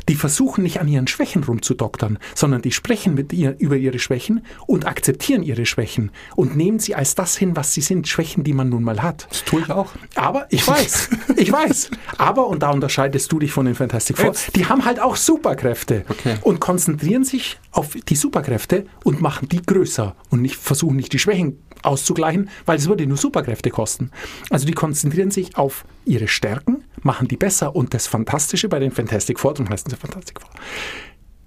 Die 0.10 0.16
versuchen 0.16 0.64
nicht 0.64 0.80
an 0.80 0.88
ihren 0.88 1.08
Schwächen 1.08 1.44
rumzudoktern, 1.44 2.18
sondern 2.34 2.62
die 2.62 2.72
sprechen 2.72 3.14
mit 3.14 3.34
ihr 3.34 3.56
über 3.60 3.76
ihre 3.76 4.00
Schwächen 4.00 4.44
und 4.66 4.88
akzeptieren 4.88 5.44
ihre 5.44 5.66
Schwächen 5.66 6.12
und 6.36 6.56
nehmen 6.56 6.80
sie 6.80 6.96
als 6.96 7.16
das 7.16 7.38
hin, 7.38 7.56
was 7.56 7.74
sie 7.74 7.82
sind, 7.82 8.08
Schwächen, 8.08 8.44
die 8.44 8.54
man 8.54 8.70
nun 8.70 8.84
mal 8.84 9.04
hat. 9.04 9.28
Das 9.30 9.44
tue 9.44 9.62
ich 9.62 9.70
auch. 9.70 9.92
Aber 10.16 10.48
ich 10.50 10.68
weiß, 10.68 11.10
ich 11.36 11.52
weiß. 11.52 11.92
Aber, 12.18 12.48
und 12.48 12.64
da 12.64 12.72
unterscheidest 12.72 13.32
du 13.32 13.40
dich 13.40 13.52
von 13.52 13.66
den 13.66 13.76
Fantastic 13.76 14.18
Four, 14.18 14.34
die 14.56 14.66
haben 14.66 14.84
halt 14.86 15.00
auch 15.00 15.16
Superkräfte 15.16 16.06
Okay. 16.10 16.38
und 16.42 16.60
konzentrieren 16.60 17.24
sich 17.24 17.60
auf 17.72 17.90
die 18.08 18.16
Superkräfte 18.16 18.86
und 19.04 19.22
machen 19.22 19.50
die 19.50 19.62
größer 19.62 20.16
und 20.30 20.42
nicht, 20.42 20.56
versuchen 20.56 20.96
nicht 20.96 21.14
die 21.14 21.20
Schwächen 21.20 21.60
auszugleichen, 21.84 22.50
weil 22.66 22.78
es 22.78 22.88
würde 22.88 23.06
nur 23.08 23.18
Superkräfte 23.18 23.70
kosten. 23.70 24.12
Also 24.50 24.66
die 24.66 24.74
konzentrieren 24.74 25.32
sich 25.32 25.58
auf 25.58 25.86
ihre 26.06 26.28
Stärken, 26.28 26.84
machen 27.02 27.28
die 27.28 27.38
besser 27.38 27.76
und 27.76 27.94
das 27.94 28.08
Fantastische 28.08 28.70
bei 28.70 28.80
den 28.80 28.92
Fantastic 28.92 29.40
Four, 29.40 29.54
darum 29.54 29.70
heißen 29.70 29.90
sie 29.90 29.96
Fantastic 29.96 30.42
Four, 30.42 30.50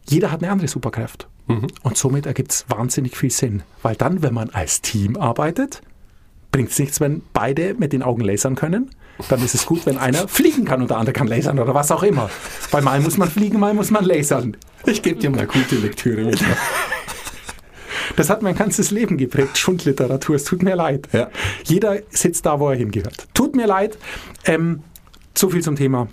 jeder 0.08 0.32
hat 0.32 0.42
eine 0.42 0.52
andere 0.52 0.68
Superkraft. 0.68 1.28
Und 1.82 1.96
somit 1.96 2.26
ergibt 2.26 2.52
es 2.52 2.64
wahnsinnig 2.68 3.16
viel 3.16 3.30
Sinn. 3.30 3.62
Weil 3.82 3.96
dann, 3.96 4.22
wenn 4.22 4.34
man 4.34 4.50
als 4.50 4.82
Team 4.82 5.16
arbeitet, 5.16 5.82
bringt 6.52 6.70
es 6.70 6.78
nichts, 6.78 7.00
wenn 7.00 7.22
beide 7.32 7.74
mit 7.74 7.92
den 7.92 8.02
Augen 8.02 8.22
lasern 8.22 8.54
können. 8.54 8.90
Dann 9.28 9.42
ist 9.44 9.54
es 9.54 9.66
gut, 9.66 9.84
wenn 9.84 9.98
einer 9.98 10.28
fliegen 10.28 10.64
kann 10.64 10.80
und 10.80 10.90
der 10.90 10.96
andere 10.96 11.12
kann 11.12 11.26
lasern 11.26 11.58
oder 11.58 11.74
was 11.74 11.90
auch 11.90 12.02
immer. 12.02 12.30
Weil 12.70 12.82
mal 12.82 13.00
muss 13.00 13.18
man 13.18 13.28
fliegen, 13.28 13.58
mal 13.58 13.74
muss 13.74 13.90
man 13.90 14.04
lasern. 14.04 14.56
Ich 14.86 15.02
gebe 15.02 15.20
dir 15.20 15.30
mal 15.30 15.46
gute 15.46 15.76
Lektüre 15.76 16.22
mit. 16.22 16.42
Das 18.16 18.30
hat 18.30 18.42
mein 18.42 18.54
ganzes 18.54 18.90
Leben 18.90 19.16
geprägt, 19.16 19.58
Schundliteratur. 19.58 20.36
Es 20.36 20.44
tut 20.44 20.62
mir 20.62 20.74
leid. 20.76 21.08
Ja. 21.12 21.30
Jeder 21.64 21.98
sitzt 22.10 22.46
da, 22.46 22.60
wo 22.60 22.70
er 22.70 22.76
hingehört. 22.76 23.28
Tut 23.34 23.54
mir 23.54 23.66
leid. 23.66 23.98
Ähm, 24.44 24.82
so 25.36 25.48
viel 25.50 25.62
zum 25.62 25.76
Thema 25.76 26.08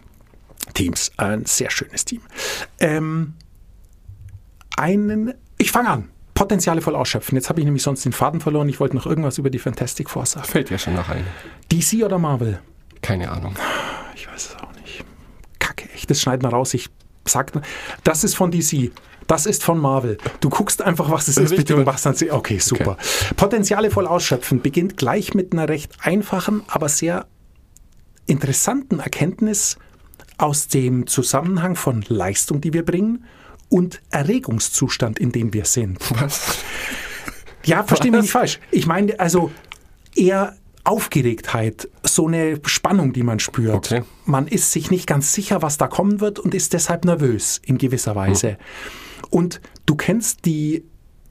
Teams. 0.74 1.12
Ein 1.18 1.46
sehr 1.46 1.70
schönes 1.70 2.06
Team. 2.06 2.22
Ähm, 2.80 3.34
einen, 4.76 5.34
ich 5.58 5.72
fange 5.72 5.90
an. 5.90 6.10
Potenziale 6.34 6.82
voll 6.82 6.96
ausschöpfen. 6.96 7.36
Jetzt 7.36 7.50
habe 7.50 7.60
ich 7.60 7.66
nämlich 7.66 7.82
sonst 7.82 8.06
den 8.06 8.14
Faden 8.14 8.40
verloren. 8.40 8.70
Ich 8.70 8.80
wollte 8.80 8.96
noch 8.96 9.08
irgendwas 9.08 9.40
über 9.40 9.50
die 9.50 9.58
Fantastic 9.58 10.10
Four 10.10 10.28
sagen. 10.28 10.48
Fällt 10.48 10.70
dir 10.70 10.78
schon 10.78 10.94
noch 10.94 11.10
ein. 11.10 11.24
DC 11.72 12.04
oder 12.06 12.20
Marvel? 12.20 12.60
Keine 13.02 13.32
Ahnung. 13.32 13.56
Ich 14.16 14.28
weiß 14.28 14.50
es 14.50 14.56
auch 14.58 14.72
nicht. 14.74 15.04
Kacke, 15.58 15.90
echt. 15.96 16.10
Das 16.12 16.22
schneiden 16.22 16.44
wir 16.44 16.50
raus. 16.50 16.76
Ich 16.76 16.90
sag, 17.26 17.52
das 18.04 18.24
ist 18.24 18.36
von 18.36 18.52
DC. 18.52 18.92
Das 19.28 19.46
ist 19.46 19.64
von 19.64 19.78
Marvel. 19.78 20.18
Du 20.40 20.50
guckst 20.50 20.82
einfach, 20.82 21.12
was 21.12 21.28
es 21.28 21.38
ist, 21.38 21.56
bitte, 21.56 21.76
und 21.76 21.86
machst 21.86 22.06
dann. 22.06 22.16
Okay, 22.32 22.60
super. 22.60 22.98
Potenziale 23.36 23.92
voll 23.92 24.08
ausschöpfen 24.08 24.62
beginnt 24.62 24.98
gleich 24.98 25.34
mit 25.34 25.54
einer 25.54 25.68
recht 25.68 25.92
einfachen, 26.02 26.64
aber 26.68 26.90
sehr 26.90 27.28
interessanten 28.26 29.00
Erkenntnis 29.00 29.78
aus 30.38 30.68
dem 30.68 31.08
Zusammenhang 31.08 31.76
von 31.76 32.06
Leistung, 32.08 32.62
die 32.62 32.74
wir 32.74 32.86
bringen, 32.86 33.26
und 33.70 34.02
Erregungszustand, 34.12 35.20
in 35.20 35.32
dem 35.32 35.54
wir 35.54 35.66
sind. 35.66 36.00
Was? 36.22 36.58
Ja, 37.66 37.84
versteh 37.84 38.12
mich 38.12 38.22
nicht 38.22 38.32
falsch. 38.32 38.60
Ich 38.72 38.88
meine, 38.88 39.20
also 39.20 39.52
eher 40.16 40.56
Aufgeregtheit, 40.86 41.90
so 42.04 42.28
eine 42.28 42.62
Spannung, 42.66 43.12
die 43.12 43.24
man 43.24 43.40
spürt. 43.40 43.76
Okay. 43.76 44.04
Man 44.24 44.48
ist 44.48 44.72
sich 44.72 44.90
nicht 44.90 45.06
ganz 45.06 45.34
sicher, 45.34 45.62
was 45.62 45.78
da 45.78 45.88
kommen 45.88 46.22
wird 46.22 46.40
und 46.40 46.56
ist 46.56 46.72
deshalb 46.72 47.04
nervös 47.04 47.60
in 47.66 47.78
gewisser 47.78 48.16
Weise. 48.16 48.58
Und 49.30 49.62
du 49.86 49.96
kennst 49.96 50.46
die 50.46 50.84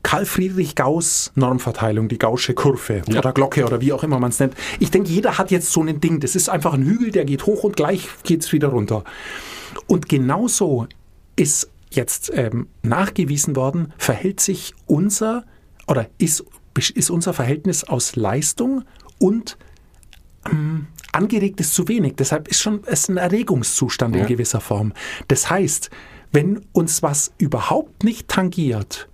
Karl 0.02 0.24
Friedrich 0.24 0.74
Gauss 0.76 1.32
Normverteilung, 1.34 2.08
die 2.08 2.18
Gaußsche 2.18 2.54
Kurve 2.54 3.02
Ja. 3.08 3.18
oder 3.18 3.32
Glocke 3.32 3.64
oder 3.66 3.80
wie 3.80 3.92
auch 3.92 4.04
immer 4.04 4.20
man 4.20 4.30
es 4.30 4.38
nennt. 4.38 4.54
Ich 4.78 4.90
denke, 4.92 5.10
jeder 5.10 5.36
hat 5.38 5.50
jetzt 5.50 5.72
so 5.72 5.82
ein 5.82 6.00
Ding. 6.00 6.20
Das 6.20 6.36
ist 6.36 6.48
einfach 6.48 6.74
ein 6.74 6.84
Hügel, 6.84 7.10
der 7.10 7.24
geht 7.24 7.44
hoch 7.46 7.64
und 7.64 7.76
gleich 7.76 8.08
geht 8.22 8.42
es 8.44 8.52
wieder 8.52 8.68
runter. 8.68 9.02
Und 9.88 10.08
genauso 10.08 10.86
ist 11.34 11.68
jetzt 11.90 12.30
ähm, 12.34 12.68
nachgewiesen 12.82 13.56
worden, 13.56 13.92
verhält 13.98 14.38
sich 14.40 14.74
unser 14.86 15.44
oder 15.88 16.06
ist, 16.18 16.44
ist 16.94 17.10
unser 17.10 17.32
Verhältnis 17.32 17.82
aus 17.84 18.14
Leistung 18.16 18.84
und 19.18 19.56
ähm, 20.50 20.86
angeregt 21.12 21.60
ist 21.60 21.74
zu 21.74 21.88
wenig. 21.88 22.14
Deshalb 22.16 22.48
ist 22.48 22.60
schon 22.60 22.80
es 22.86 23.08
ein 23.08 23.16
Erregungszustand 23.16 24.14
in 24.14 24.22
Ja. 24.22 24.28
gewisser 24.28 24.60
Form. 24.60 24.92
Das 25.28 25.48
heißt, 25.50 25.90
wenn 26.32 26.60
uns 26.72 27.02
was 27.02 27.32
überhaupt 27.38 28.04
nicht 28.04 28.28
tangiert, 28.28 29.08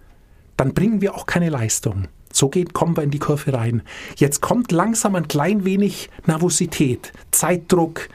dann 0.57 0.75
bringen 0.75 1.01
wir 1.01 1.15
auch 1.15 1.27
keine 1.27 1.51
Leistung. 1.51 2.09
So 2.33 2.49
geht, 2.49 2.73
kommen 2.73 2.97
wir 2.97 3.03
in 3.03 3.11
die 3.11 3.19
Kurve 3.19 3.53
rein. 3.53 3.83
Jetzt 4.17 4.41
kommt 4.41 4.73
langsam 4.73 5.15
ein 5.15 5.29
klein 5.29 5.65
wenig 5.65 6.09
Nervosität, 6.27 7.13
Zeitdruck, 7.31 8.09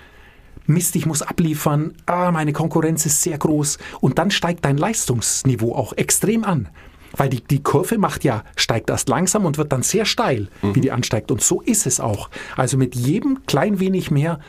Mist, 0.65 0.95
ich 0.97 1.05
muss 1.05 1.21
abliefern, 1.21 1.93
ah, 2.07 2.31
meine 2.31 2.51
Konkurrenz 2.51 3.05
ist 3.05 3.21
sehr 3.21 3.37
groß 3.37 3.77
und 4.01 4.19
dann 4.19 4.31
steigt 4.31 4.65
dein 4.65 4.77
Leistungsniveau 4.77 5.73
auch 5.73 5.93
extrem 5.93 6.43
an. 6.43 6.67
Weil 7.15 7.29
die, 7.29 7.41
die 7.41 7.63
Kurve 7.63 7.97
macht 7.97 8.25
ja, 8.25 8.43
steigt 8.57 8.89
erst 8.89 9.07
langsam 9.07 9.45
und 9.45 9.57
wird 9.57 9.71
dann 9.71 9.81
sehr 9.81 10.05
steil, 10.05 10.49
wie 10.61 10.81
die 10.81 10.91
ansteigt. 10.91 11.31
Und 11.31 11.41
so 11.41 11.61
ist 11.61 11.87
es 11.87 12.01
auch. 12.01 12.29
Also 12.57 12.77
mit 12.77 12.95
jedem 12.95 13.45
klein 13.45 13.79
wenig 13.79 14.11
mehr, 14.11 14.39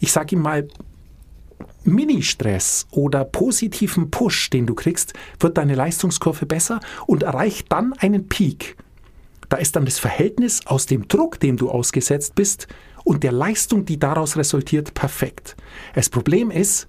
ich 0.00 0.10
sage 0.10 0.34
ihm 0.34 0.42
mal, 0.42 0.66
Mini-Stress 1.84 2.86
oder 2.90 3.24
positiven 3.24 4.10
Push, 4.10 4.50
den 4.50 4.66
du 4.66 4.74
kriegst, 4.74 5.14
wird 5.38 5.58
deine 5.58 5.74
Leistungskurve 5.74 6.46
besser 6.46 6.80
und 7.06 7.22
erreicht 7.22 7.70
dann 7.70 7.92
einen 7.94 8.28
Peak. 8.28 8.76
Da 9.48 9.56
ist 9.56 9.76
dann 9.76 9.84
das 9.84 9.98
Verhältnis 9.98 10.66
aus 10.66 10.86
dem 10.86 11.08
Druck, 11.08 11.40
dem 11.40 11.56
du 11.56 11.70
ausgesetzt 11.70 12.34
bist, 12.34 12.68
und 13.04 13.24
der 13.24 13.32
Leistung, 13.32 13.84
die 13.84 13.98
daraus 13.98 14.36
resultiert, 14.36 14.94
perfekt. 14.94 15.56
Das 15.94 16.10
Problem 16.10 16.50
ist, 16.50 16.86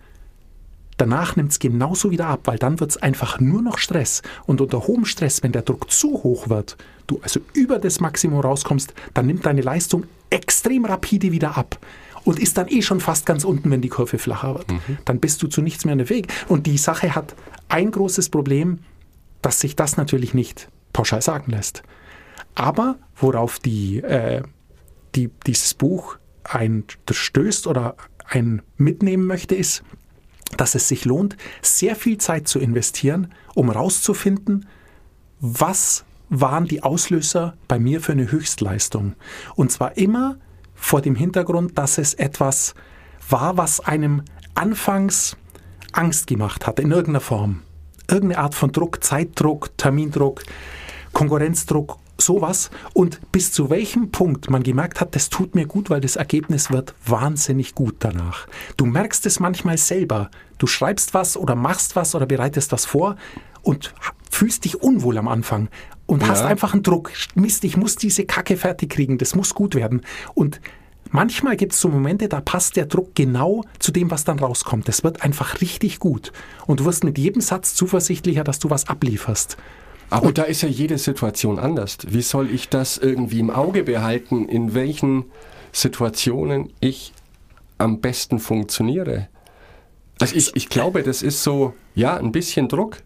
danach 0.98 1.36
nimmt 1.36 1.51
es 1.51 1.60
genauso 1.60 2.12
wieder 2.12 2.27
ab, 2.27 2.41
weil 2.45 2.57
dann 2.57 2.79
wird 2.79 2.91
es 2.91 2.98
einfach 2.98 3.39
nur 3.39 3.62
noch 3.62 3.77
Stress. 3.77 4.21
Und 4.45 4.62
unter 4.62 4.88
hohem 4.88 5.05
Stress, 5.05 5.41
wenn 5.41 5.53
der 5.53 5.63
Druck 5.63 5.89
zu 5.89 6.21
hoch 6.24 6.50
wird, 6.50 6.77
du 7.07 7.19
also 7.24 7.39
über 7.53 7.79
das 7.79 8.00
Maximum 8.00 8.39
rauskommst, 8.39 8.93
dann 9.13 9.25
nimmt 9.25 9.45
deine 9.45 9.62
Leistung 9.62 10.03
extrem 10.29 10.86
rapide 10.86 11.31
wieder 11.31 11.57
ab. 11.57 11.79
Und 12.24 12.40
ist 12.40 12.58
dann 12.58 12.68
eh 12.68 12.82
schon 12.82 13.00
fast 13.00 13.25
ganz 13.25 13.44
unten, 13.44 13.72
wenn 13.72 13.82
die 13.82 13.90
Kurve 13.90 14.20
flacher 14.20 14.56
wird. 14.56 14.68
Dann 15.06 15.20
bist 15.20 15.42
du 15.42 15.48
zu 15.48 15.62
nichts 15.62 15.86
mehr 15.86 15.94
in 15.94 16.00
der 16.00 16.10
Weg. 16.10 16.28
Und 16.48 16.68
die 16.68 16.78
Sache 16.78 17.16
hat 17.16 17.36
ein 17.68 17.92
großes 17.92 18.30
Problem, 18.30 18.80
dass 19.42 19.60
sich 19.60 19.75
das 19.75 19.98
natürlich 19.98 20.34
nicht 20.34 20.70
pauschal 20.94 21.22
sagen 21.22 21.51
lässt. 21.51 21.84
Aber 22.54 22.98
worauf 23.16 23.60
die, 23.60 24.00
äh, 24.01 24.44
die, 25.16 25.30
dieses 25.48 25.74
Buch 25.74 26.18
ein 26.44 26.84
stößt 27.10 27.68
oder 27.68 27.96
ein 28.25 28.62
mitnehmen 28.78 29.25
möchte, 29.25 29.56
ist, 29.56 29.84
dass 30.58 30.75
es 30.75 30.88
sich 30.88 31.06
lohnt, 31.06 31.38
sehr 31.62 31.96
viel 31.96 32.18
Zeit 32.18 32.48
zu 32.48 32.60
investieren, 32.60 33.34
um 33.56 33.72
herauszufinden, 33.72 34.68
was 35.40 36.04
waren 36.30 36.66
die 36.66 36.84
Auslöser 36.84 37.56
bei 37.68 37.80
mir 37.80 38.01
für 38.01 38.13
eine 38.13 38.32
Höchstleistung. 38.32 39.16
Und 39.56 39.72
zwar 39.72 39.98
immer 39.98 40.38
vor 40.81 41.01
dem 41.01 41.15
Hintergrund, 41.15 41.77
dass 41.77 42.00
es 42.00 42.15
etwas 42.15 42.73
war, 43.29 43.55
was 43.55 43.79
einem 43.79 44.23
anfangs 44.55 45.38
Angst 45.93 46.27
gemacht 46.27 46.65
hat, 46.65 46.79
in 46.79 46.91
irgendeiner 46.91 47.21
Form. 47.21 47.61
Irgendeine 48.09 48.41
Art 48.41 48.55
von 48.55 48.71
Druck, 48.71 49.03
Zeitdruck, 49.03 49.77
Termindruck, 49.77 50.43
Konkurrenzdruck, 51.13 51.97
sowas. 52.17 52.71
Und 52.93 53.31
bis 53.31 53.51
zu 53.51 53.69
welchem 53.69 54.11
Punkt 54.11 54.50
man 54.50 54.63
gemerkt 54.63 55.00
hat, 55.00 55.15
das 55.15 55.29
tut 55.29 55.53
mir 55.53 55.67
gut, 55.67 55.91
weil 55.91 56.01
das 56.01 56.15
Ergebnis 56.15 56.71
wird 56.71 56.95
wahnsinnig 57.05 57.75
gut 57.75 57.97
danach. 58.00 58.47
Du 58.75 58.85
merkst 58.85 59.25
es 59.27 59.39
manchmal 59.39 59.77
selber. 59.77 60.31
Du 60.57 60.65
schreibst 60.65 61.13
was 61.13 61.38
oder 61.38 61.55
machst 61.55 61.95
was 61.95 62.15
oder 62.15 62.25
bereitest 62.25 62.71
was 62.71 62.85
vor 62.85 63.17
und 63.61 63.93
fühlst 64.29 64.65
dich 64.65 64.81
unwohl 64.81 65.19
am 65.19 65.27
Anfang 65.27 65.69
und 66.12 66.27
hast 66.27 66.41
Ja. 66.41 66.48
einfach 66.48 66.74
einen 66.74 66.84
Druck. 66.84 67.12
Mist, 67.36 67.63
ich 67.63 67.77
muss 67.77 67.96
diese 67.96 68.25
Kacke 68.25 68.58
fertig 68.58 68.89
kriegen, 68.89 69.18
das 69.18 69.34
muss 69.34 69.56
gut 69.56 69.75
werden. 69.75 70.01
Und 70.34 70.60
manchmal 71.10 71.56
gibt 71.56 71.72
es 71.72 71.80
so 71.80 71.88
Momente, 71.88 72.27
da 72.27 72.41
passt 72.41 72.75
der 72.75 72.86
Druck 72.86 73.15
genau 73.15 73.63
zu 73.80 73.94
dem, 73.94 74.12
was 74.12 74.25
dann 74.25 74.38
rauskommt. 74.38 74.89
Das 74.89 75.06
wird 75.06 75.24
einfach 75.24 75.62
richtig 75.62 76.00
gut. 76.00 76.34
Und 76.68 76.82
du 76.82 76.86
wirst 76.86 77.06
mit 77.06 77.18
jedem 77.18 77.41
Satz 77.41 77.75
zuversichtlicher, 77.75 78.44
dass 78.44 78.60
du 78.60 78.70
was 78.70 78.89
ablieferst. 78.89 79.56
Aber 80.10 80.34
da 80.34 80.44
ist 80.44 80.63
ja 80.63 80.68
jede 80.68 80.98
Situation 80.98 81.58
anders. 81.58 81.98
Wie 82.06 82.22
soll 82.22 82.50
ich 82.50 82.68
das 82.68 82.98
irgendwie 82.98 83.39
im 83.39 83.50
Auge 83.50 83.84
behalten, 83.84 84.50
in 84.50 84.74
welchen 84.74 85.24
Situationen 85.72 86.74
ich 86.82 87.13
am 87.77 88.01
besten 88.01 88.39
funktioniere? 88.39 89.30
Also 90.20 90.36
ich, 90.36 90.53
ich 90.58 90.68
glaube, 90.68 91.03
das 91.03 91.22
ist 91.22 91.41
so, 91.41 91.74
ja, 91.96 92.18
ein 92.18 92.34
bisschen 92.34 92.68
Druck 92.68 92.98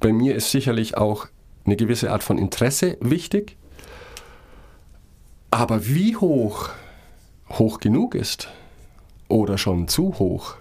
Bei 0.00 0.12
mir 0.14 0.34
ist 0.34 0.50
sicherlich 0.50 0.96
auch 0.96 1.26
eine 1.66 1.76
gewisse 1.76 2.10
Art 2.10 2.22
von 2.22 2.38
Interesse 2.38 2.96
wichtig. 3.00 3.56
Aber 5.50 5.86
wie 5.86 6.16
hoch 6.16 6.70
hoch 7.48 7.80
genug 7.80 8.14
ist 8.14 8.48
oder 9.28 9.58
schon 9.58 9.88
zu 9.88 10.18
hoch, 10.18 10.56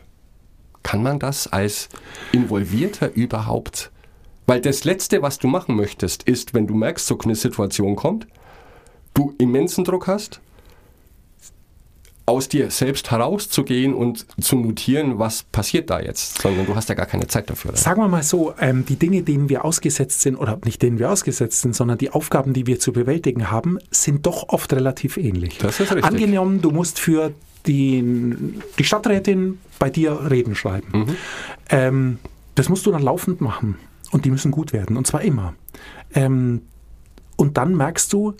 kann 0.83 1.01
man 1.01 1.19
das 1.19 1.47
als 1.47 1.89
Involvierter 2.31 3.13
überhaupt? 3.13 3.91
Weil 4.45 4.61
das 4.61 4.83
Letzte, 4.83 5.21
was 5.21 5.39
du 5.39 5.47
machen 5.47 5.75
möchtest, 5.75 6.23
ist, 6.23 6.53
wenn 6.53 6.67
du 6.67 6.75
merkst, 6.75 7.07
so 7.07 7.17
eine 7.17 7.35
Situation 7.35 7.95
kommt, 7.95 8.27
du 9.15 9.33
immensen 9.39 9.83
Druck 9.83 10.07
hast, 10.07 10.39
aus 12.27 12.49
dir 12.49 12.71
selbst 12.71 13.11
herauszugehen 13.11 13.93
und 13.93 14.25
zu 14.41 14.55
notieren, 14.55 15.19
was 15.19 15.43
passiert 15.43 15.89
da 15.91 15.99
jetzt, 15.99 16.41
sondern 16.41 16.65
du 16.65 16.75
hast 16.75 16.89
ja 16.89 16.95
gar 16.95 17.05
keine 17.05 17.27
Zeit 17.27 17.49
dafür. 17.49 17.71
Oder? 17.71 17.77
Sagen 17.77 18.01
wir 18.01 18.07
mal 18.07 18.23
so, 18.23 18.53
ähm, 18.59 18.83
die 18.85 18.95
Dinge, 18.95 19.21
denen 19.21 19.47
wir 19.47 19.63
ausgesetzt 19.63 20.21
sind, 20.21 20.35
oder 20.35 20.59
nicht 20.65 20.81
denen 20.81 20.97
wir 20.97 21.11
ausgesetzt 21.11 21.61
sind, 21.61 21.75
sondern 21.75 21.99
die 21.99 22.09
Aufgaben, 22.09 22.53
die 22.53 22.65
wir 22.65 22.79
zu 22.79 22.93
bewältigen 22.93 23.51
haben, 23.51 23.77
sind 23.91 24.25
doch 24.25 24.49
oft 24.49 24.73
relativ 24.73 25.17
ähnlich. 25.17 25.59
Das 25.59 25.79
ist 25.79 25.91
richtig. 25.91 26.03
Angenommen, 26.03 26.61
du 26.61 26.71
musst 26.71 26.99
für 26.99 27.31
die, 27.67 28.33
die 28.79 28.83
Stadträtin 28.83 29.59
bei 29.77 29.89
dir 29.91 30.29
Reden 30.29 30.55
schreiben. 30.55 30.87
Mhm. 30.91 31.15
Ähm, 31.69 32.19
das 32.55 32.69
musst 32.69 32.85
du 32.85 32.91
dann 32.91 33.03
laufend 33.03 33.41
machen. 33.41 33.77
Und 34.11 34.25
die 34.25 34.31
müssen 34.31 34.51
gut 34.51 34.73
werden. 34.73 34.97
Und 34.97 35.05
zwar 35.05 35.21
immer. 35.21 35.53
Ähm, 36.13 36.61
und 37.35 37.57
dann 37.57 37.75
merkst 37.75 38.11
du, 38.13 38.33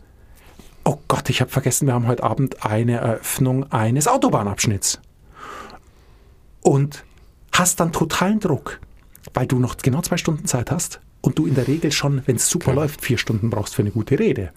oh 0.86 1.00
Gott, 1.08 1.30
ich 1.30 1.42
habe 1.42 1.52
vergessen, 1.52 1.88
wir 1.88 1.94
haben 1.94 2.08
heute 2.08 2.24
Abend 2.24 2.64
eine 2.66 2.94
Eröffnung 2.94 3.72
eines 3.72 4.08
Autobahnabschnitts. 4.08 5.02
Und 6.62 7.04
hast 7.52 7.80
dann 7.80 7.92
totalen 7.92 8.40
Druck, 8.40 8.80
weil 9.34 9.48
du 9.48 9.60
noch 9.60 9.78
genau 9.78 10.02
zwei 10.02 10.18
Stunden 10.18 10.46
Zeit 10.46 10.72
hast 10.72 11.02
und 11.22 11.38
du 11.38 11.48
in 11.48 11.56
der 11.56 11.68
Regel 11.68 11.92
schon, 11.92 12.22
wenn 12.26 12.38
es 12.38 12.50
super 12.50 12.72
Klar. 12.72 12.76
läuft, 12.86 13.02
vier 13.02 13.18
Stunden 13.18 13.50
brauchst 13.50 13.76
für 13.76 13.82
eine 13.82 13.92
gute 13.92 14.18
Rede. 14.18 14.52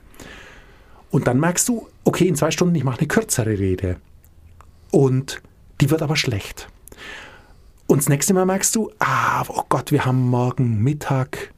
Und 1.11 1.27
dann 1.27 1.41
merkst 1.41 1.69
du, 1.69 1.89
okay, 2.05 2.29
in 2.29 2.37
zwei 2.37 2.51
Stunden, 2.51 2.75
ich 2.75 2.85
mache 2.85 2.99
eine 2.99 3.09
kürzere 3.09 3.59
Rede. 3.59 3.97
Und 4.91 5.41
die 5.81 5.91
wird 5.91 6.03
aber 6.03 6.17
schlecht. 6.17 6.69
Und 7.87 7.99
das 7.99 8.09
nächste 8.11 8.35
Mal 8.35 8.45
merkst 8.45 8.75
du, 8.77 8.91
ah, 8.99 9.45
oh 9.49 9.63
Gott, 9.71 9.93
wir 9.93 10.05
haben 10.05 10.29
morgen 10.29 10.83
Mittag 10.83 11.55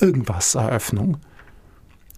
irgendwas, 0.00 0.56
Eröffnung. 0.56 1.18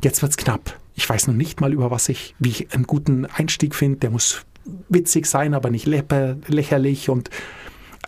Jetzt 0.02 0.22
wird's 0.22 0.38
knapp. 0.38 0.79
Ich 0.94 1.09
weiß 1.09 1.28
noch 1.28 1.35
nicht 1.35 1.61
mal, 1.61 1.73
über 1.73 1.90
was 1.90 2.09
ich, 2.09 2.35
wie 2.38 2.50
ich 2.50 2.75
einen 2.75 2.87
guten 2.87 3.26
Einstieg 3.26 3.75
finde. 3.75 3.99
Der 3.99 4.11
muss 4.11 4.44
witzig 4.88 5.26
sein, 5.26 5.54
aber 5.54 5.70
nicht 5.70 5.87
läpper, 5.87 6.37
lächerlich 6.47 7.09
und 7.09 7.30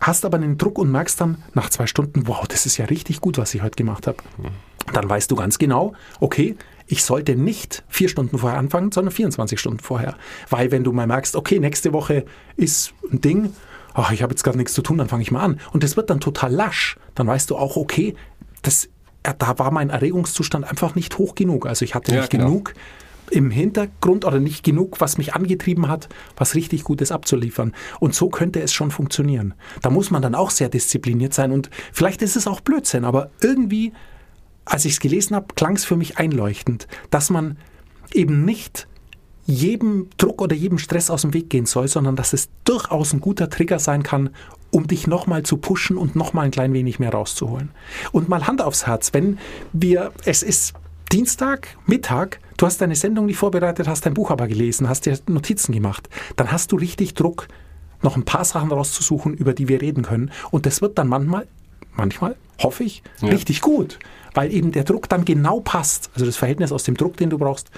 hast 0.00 0.24
aber 0.24 0.36
einen 0.36 0.58
Druck 0.58 0.78
und 0.78 0.90
merkst 0.90 1.20
dann 1.20 1.42
nach 1.54 1.70
zwei 1.70 1.86
Stunden, 1.86 2.26
wow, 2.26 2.46
das 2.46 2.66
ist 2.66 2.76
ja 2.76 2.86
richtig 2.86 3.20
gut, 3.20 3.38
was 3.38 3.54
ich 3.54 3.62
heute 3.62 3.76
gemacht 3.76 4.06
habe. 4.06 4.18
Dann 4.92 5.08
weißt 5.08 5.30
du 5.30 5.36
ganz 5.36 5.58
genau, 5.58 5.94
okay, 6.20 6.56
ich 6.86 7.04
sollte 7.04 7.36
nicht 7.36 7.84
vier 7.88 8.08
Stunden 8.08 8.38
vorher 8.38 8.58
anfangen, 8.58 8.90
sondern 8.90 9.12
24 9.12 9.58
Stunden 9.58 9.78
vorher. 9.78 10.16
Weil 10.50 10.70
wenn 10.72 10.84
du 10.84 10.92
mal 10.92 11.06
merkst, 11.06 11.36
okay, 11.36 11.60
nächste 11.60 11.92
Woche 11.92 12.24
ist 12.56 12.92
ein 13.10 13.20
Ding, 13.20 13.52
ach, 13.94 14.10
ich 14.10 14.22
habe 14.22 14.32
jetzt 14.32 14.42
gerade 14.42 14.58
nichts 14.58 14.74
zu 14.74 14.82
tun, 14.82 14.98
dann 14.98 15.08
fange 15.08 15.22
ich 15.22 15.30
mal 15.30 15.42
an. 15.42 15.60
Und 15.72 15.84
das 15.84 15.96
wird 15.96 16.10
dann 16.10 16.20
total 16.20 16.52
lasch. 16.52 16.96
Dann 17.14 17.26
weißt 17.26 17.50
du 17.50 17.56
auch, 17.56 17.76
okay, 17.76 18.14
das, 18.62 18.86
äh, 18.86 18.88
da 19.22 19.58
war 19.58 19.70
mein 19.70 19.90
Erregungszustand 19.90 20.64
einfach 20.68 20.94
nicht 20.94 21.18
hoch 21.18 21.34
genug. 21.34 21.66
Also 21.66 21.84
ich 21.84 21.94
hatte 21.94 22.12
Ja, 22.12 22.20
nicht 22.20 22.30
genau. 22.30 22.46
genug 22.46 22.74
im 23.30 23.50
Hintergrund 23.50 24.24
oder 24.24 24.40
nicht 24.40 24.62
genug, 24.62 25.00
was 25.00 25.16
mich 25.16 25.34
angetrieben 25.34 25.88
hat, 25.88 26.08
was 26.36 26.54
richtig 26.54 26.84
Gutes 26.84 27.10
abzuliefern. 27.10 27.72
Und 27.98 28.14
so 28.14 28.28
könnte 28.28 28.60
es 28.60 28.72
schon 28.72 28.90
funktionieren. 28.90 29.54
Da 29.80 29.90
muss 29.90 30.10
man 30.10 30.20
dann 30.22 30.34
auch 30.34 30.50
sehr 30.50 30.68
diszipliniert 30.68 31.32
sein 31.32 31.50
und 31.50 31.70
vielleicht 31.92 32.20
ist 32.22 32.36
es 32.36 32.46
auch 32.46 32.60
Blödsinn, 32.60 33.04
aber 33.04 33.30
irgendwie, 33.40 33.92
als 34.64 34.84
ich 34.84 34.92
es 34.94 35.00
gelesen 35.00 35.34
habe, 35.34 35.46
klang 35.54 35.76
es 35.76 35.84
für 35.84 35.96
mich 35.96 36.18
einleuchtend, 36.18 36.86
dass 37.10 37.30
man 37.30 37.56
eben 38.12 38.44
nicht 38.44 38.86
jedem 39.46 40.08
Druck 40.18 40.40
oder 40.42 40.54
jedem 40.54 40.78
Stress 40.78 41.10
aus 41.10 41.22
dem 41.22 41.34
Weg 41.34 41.50
gehen 41.50 41.66
soll, 41.66 41.88
sondern 41.88 42.16
dass 42.16 42.32
es 42.32 42.48
durchaus 42.64 43.12
ein 43.12 43.20
guter 43.20 43.48
Trigger 43.50 43.78
sein 43.78 44.02
kann, 44.02 44.30
um 44.72 44.86
dich 44.88 45.06
nochmal 45.06 45.42
zu 45.44 45.58
pushen 45.58 45.96
und 45.96 46.16
nochmal 46.16 46.46
ein 46.46 46.50
klein 46.50 46.72
wenig 46.72 46.98
mehr 46.98 47.12
rauszuholen. 47.12 47.70
Und 48.10 48.28
mal 48.28 48.46
Hand 48.46 48.62
aufs 48.62 48.86
Herz, 48.86 49.12
wenn 49.12 49.38
wir, 49.72 50.12
es 50.24 50.42
ist 50.42 50.72
Dienstag, 51.12 51.76
Mittag, 51.86 52.40
du 52.56 52.64
hast 52.66 52.80
deine 52.80 52.96
Sendung 52.96 53.26
nicht 53.26 53.36
vorbereitet, 53.36 53.86
hast 53.86 54.06
dein 54.06 54.14
Buch 54.14 54.30
aber 54.30 54.48
gelesen, 54.48 54.88
hast 54.88 55.04
dir 55.04 55.18
Notizen 55.28 55.72
gemacht, 55.72 56.08
dann 56.36 56.50
hast 56.50 56.72
du 56.72 56.76
richtig 56.76 57.12
Druck, 57.14 57.48
noch 58.00 58.16
ein 58.16 58.24
paar 58.24 58.44
Sachen 58.46 58.72
rauszusuchen, 58.72 59.34
über 59.34 59.52
die 59.52 59.68
wir 59.68 59.80
reden 59.82 60.02
können. 60.04 60.32
Und 60.50 60.64
das 60.64 60.80
wird 60.80 60.98
dann 60.98 61.06
manchmal, 61.06 61.46
manchmal, 61.94 62.34
hoffe 62.62 62.82
ich, 62.84 63.02
Ja. 63.20 63.28
richtig 63.28 63.60
gut, 63.60 63.98
weil 64.32 64.52
eben 64.52 64.72
der 64.72 64.84
Druck 64.84 65.08
dann 65.10 65.26
genau 65.26 65.60
passt. 65.60 66.10
Also 66.14 66.24
das 66.24 66.36
Verhältnis 66.38 66.72
aus 66.72 66.84
dem 66.84 66.96
Druck, 66.96 67.18
den 67.18 67.28
du 67.28 67.36
brauchst. 67.38 67.70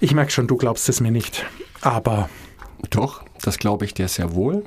Ich 0.00 0.12
merke 0.14 0.32
schon, 0.32 0.48
du 0.48 0.56
glaubst 0.56 0.88
es 0.88 1.00
mir 1.00 1.12
nicht. 1.12 1.46
Aber 1.80 2.28
Doch, 2.90 3.22
das 3.40 3.58
glaube 3.58 3.84
ich 3.84 3.94
dir 3.94 4.08
sehr 4.08 4.34
wohl, 4.34 4.64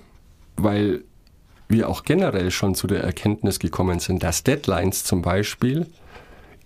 weil 0.55 1.03
wir 1.67 1.89
auch 1.89 2.03
generell 2.03 2.51
schon 2.51 2.75
zu 2.75 2.87
der 2.87 3.03
Erkenntnis 3.03 3.59
gekommen 3.59 3.99
sind, 3.99 4.23
dass 4.23 4.43
Deadlines 4.43 5.03
zum 5.03 5.21
Beispiel 5.21 5.87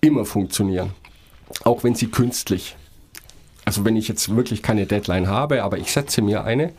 immer 0.00 0.24
funktionieren, 0.24 0.92
auch 1.64 1.84
wenn 1.84 1.94
sie 1.94 2.08
künstlich. 2.08 2.76
Also 3.64 3.84
wenn 3.84 3.96
ich 3.96 4.08
jetzt 4.08 4.34
wirklich 4.34 4.62
keine 4.62 4.86
Deadline 4.86 5.28
habe, 5.28 5.62
aber 5.62 5.78
ich 5.78 5.92
setze 5.92 6.22
mir 6.22 6.44
eine, 6.44 6.72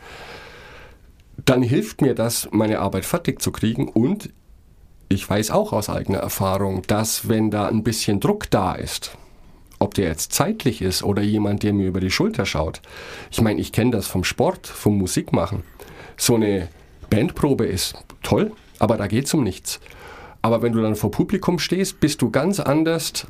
dann 1.45 1.63
hilft 1.63 2.01
mir 2.01 2.15
das, 2.15 2.49
meine 2.51 2.79
Arbeit 2.79 3.05
fertig 3.05 3.41
zu 3.41 3.51
kriegen 3.51 3.87
und 3.87 4.29
ich 5.09 5.29
weiß 5.29 5.51
auch 5.51 5.73
aus 5.73 5.89
eigener 5.89 6.19
Erfahrung, 6.19 6.83
dass 6.87 7.27
wenn 7.27 7.51
da 7.51 7.67
ein 7.67 7.83
bisschen 7.83 8.19
Druck 8.19 8.49
da 8.49 8.73
ist, 8.73 9.17
ob 9.79 9.93
der 9.95 10.07
jetzt 10.07 10.31
zeitlich 10.31 10.81
ist 10.81 11.03
oder 11.03 11.21
jemand, 11.21 11.63
der 11.63 11.73
mir 11.73 11.87
über 11.87 11.99
die 11.99 12.11
Schulter 12.11 12.45
schaut. 12.45 12.81
Ich 13.31 13.41
meine, 13.41 13.59
ich 13.59 13.71
kenne 13.71 13.91
das 13.91 14.07
vom 14.07 14.23
Sport, 14.23 14.67
vom 14.67 14.97
Musikmachen. 14.97 15.63
So 16.17 16.35
eine 16.35 16.69
Bandprobe 17.11 17.65
ist 17.65 17.93
toll, 18.23 18.53
aber 18.79 18.97
da 18.97 19.05
geht 19.05 19.25
es 19.27 19.33
um 19.35 19.43
nichts. 19.43 19.79
Aber 20.41 20.63
wenn 20.63 20.73
du 20.73 20.81
dann 20.81 20.95
vor 20.95 21.11
Publikum 21.11 21.59
stehst, 21.59 21.99
bist 21.99 22.21
du 22.23 22.31
ganz 22.31 22.59
anders 22.59 23.27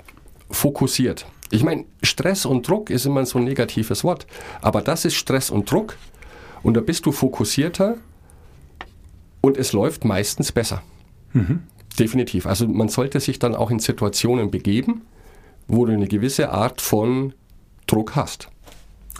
fokussiert. 0.49 1.25
Ich 1.49 1.63
meine, 1.63 1.83
Stress 2.01 2.45
und 2.45 2.65
Druck 2.67 2.89
ist 2.89 3.05
immer 3.05 3.25
so 3.25 3.39
ein 3.39 3.43
negatives 3.43 4.05
Wort, 4.05 4.25
aber 4.61 4.81
das 4.81 5.03
ist 5.03 5.15
Stress 5.15 5.49
und 5.49 5.69
Druck 5.69 5.97
und 6.63 6.75
da 6.75 6.81
bist 6.81 7.05
du 7.05 7.11
fokussierter 7.11 7.97
und 9.41 9.57
es 9.57 9.73
läuft 9.73 10.05
meistens 10.05 10.53
besser. 10.53 10.81
Definitiv. 11.99 12.45
Also 12.45 12.67
man 12.67 12.87
sollte 12.87 13.19
sich 13.19 13.39
dann 13.39 13.55
auch 13.55 13.71
in 13.71 13.79
Situationen 13.79 14.51
begeben, 14.51 15.01
wo 15.67 15.85
du 15.85 15.91
eine 15.91 16.07
gewisse 16.07 16.51
Art 16.51 16.79
von 16.79 17.33
Druck 17.87 18.15
hast, 18.15 18.47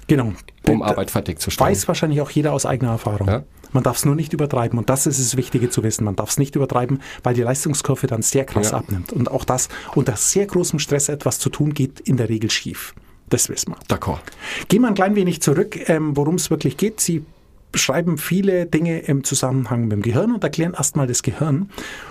genau. 0.07 0.33
um 0.69 0.81
Arbeit 0.81 1.11
fertig 1.11 1.39
zu 1.39 1.49
stellen. 1.49 1.71
Weiß 1.71 1.87
wahrscheinlich 1.87 2.21
auch 2.21 2.29
jeder 2.29 2.53
aus 2.53 2.65
eigener 2.65 2.91
Erfahrung. 2.91 3.27
Ja. 3.27 3.43
Man 3.73 3.83
darf 3.83 3.97
es 3.97 4.05
nur 4.05 4.15
nicht 4.15 4.33
übertreiben. 4.33 4.77
Und 4.79 4.89
das 4.89 5.07
ist 5.07 5.19
das 5.19 5.37
Wichtige 5.37 5.69
zu 5.69 5.83
wissen. 5.83 6.03
Man 6.03 6.15
darf 6.15 6.29
es 6.29 6.37
nicht 6.37 6.55
übertreiben, 6.55 7.01
weil 7.23 7.33
die 7.33 7.41
Leistungskurve 7.41 8.07
dann 8.07 8.21
sehr 8.21 8.45
krass 8.45 8.71
Ja. 8.71 8.77
abnimmt. 8.77 9.13
Und 9.13 9.31
auch 9.31 9.45
das 9.45 9.69
unter 9.95 10.15
sehr 10.15 10.45
großem 10.45 10.79
Stress 10.79 11.09
etwas 11.09 11.39
zu 11.39 11.49
tun, 11.49 11.73
geht 11.73 11.99
in 12.01 12.17
der 12.17 12.29
Regel 12.29 12.49
schief. 12.51 12.93
Das 13.29 13.47
wissen 13.49 13.73
wir. 13.73 13.77
D'accord. 13.97 14.19
Gehen 14.67 14.81
wir 14.81 14.89
ein 14.89 14.93
klein 14.93 15.15
wenig 15.15 15.41
zurück, 15.41 15.77
ähm, 15.89 16.17
worum 16.17 16.35
es 16.35 16.49
wirklich 16.49 16.75
geht. 16.77 16.99
Sie 16.99 17.23
beschreiben 17.71 18.17
viele 18.17 18.65
Dinge 18.65 18.99
im 18.99 19.23
Zusammenhang 19.23 19.83
mit 19.83 19.93
dem 19.93 20.01
Gehirn 20.01 20.33
und 20.33 20.43
erklären 20.43 20.73
erstmal 20.73 21.07
das 21.07 21.23
Gehirn. 21.23 21.69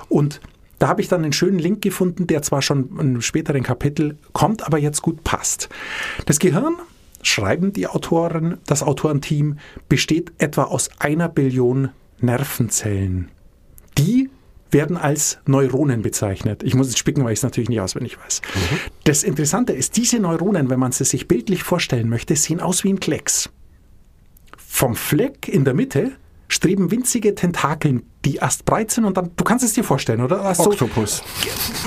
Und 0.08 0.40
da 0.78 0.88
habe 0.88 1.02
ich 1.02 1.08
dann 1.08 1.22
einen 1.22 1.34
schönen 1.34 1.58
Link 1.58 1.82
gefunden, 1.82 2.26
der 2.26 2.40
zwar 2.40 2.62
schon 2.62 2.88
in 2.92 3.00
einem 3.00 3.20
späteren 3.20 3.62
Kapitel 3.62 4.16
kommt, 4.32 4.66
aber 4.66 4.78
jetzt 4.78 5.02
gut 5.02 5.22
passt. 5.22 5.68
Das 6.24 6.38
Gehirn, 6.38 6.76
schreiben 7.22 7.72
die 7.72 7.86
Autoren, 7.86 8.58
das 8.66 8.82
Autorenteam, 8.82 9.58
besteht 9.88 10.32
etwa 10.38 10.64
aus 10.64 10.88
einer 10.98 11.28
Billion 11.28 11.90
Nervenzellen. 12.20 13.30
Die 13.98 14.30
werden 14.70 14.96
als 14.96 15.38
Neuronen 15.46 16.02
bezeichnet. 16.02 16.62
Ich 16.62 16.74
muss 16.74 16.86
jetzt 16.88 16.98
spicken, 16.98 17.24
weil 17.24 17.32
ich 17.32 17.40
es 17.40 17.42
natürlich 17.42 17.68
nicht 17.68 17.80
auswendig 17.80 18.18
weiß. 18.24 18.40
Das 19.04 19.24
Interessante 19.24 19.72
ist, 19.72 19.96
diese 19.96 20.20
Neuronen, 20.20 20.70
wenn 20.70 20.78
man 20.78 20.92
sie 20.92 21.04
sich 21.04 21.26
bildlich 21.26 21.62
vorstellen 21.64 22.08
möchte, 22.08 22.36
sehen 22.36 22.60
aus 22.60 22.84
wie 22.84 22.92
ein 22.92 23.00
Klecks. 23.00 23.50
Vom 24.56 24.94
Fleck 24.94 25.48
in 25.48 25.64
der 25.64 25.74
Mitte 25.74 26.12
streben 26.46 26.90
winzige 26.90 27.34
Tentakeln, 27.34 28.02
die 28.24 28.36
erst 28.36 28.64
breit 28.64 28.90
sind 28.92 29.04
und 29.04 29.16
dann, 29.16 29.30
du 29.36 29.44
kannst 29.44 29.64
es 29.64 29.72
dir 29.72 29.84
vorstellen, 29.84 30.20
oder? 30.20 30.40
Erst 30.42 30.62
so- 30.62 30.70
Oktopus. 30.70 31.22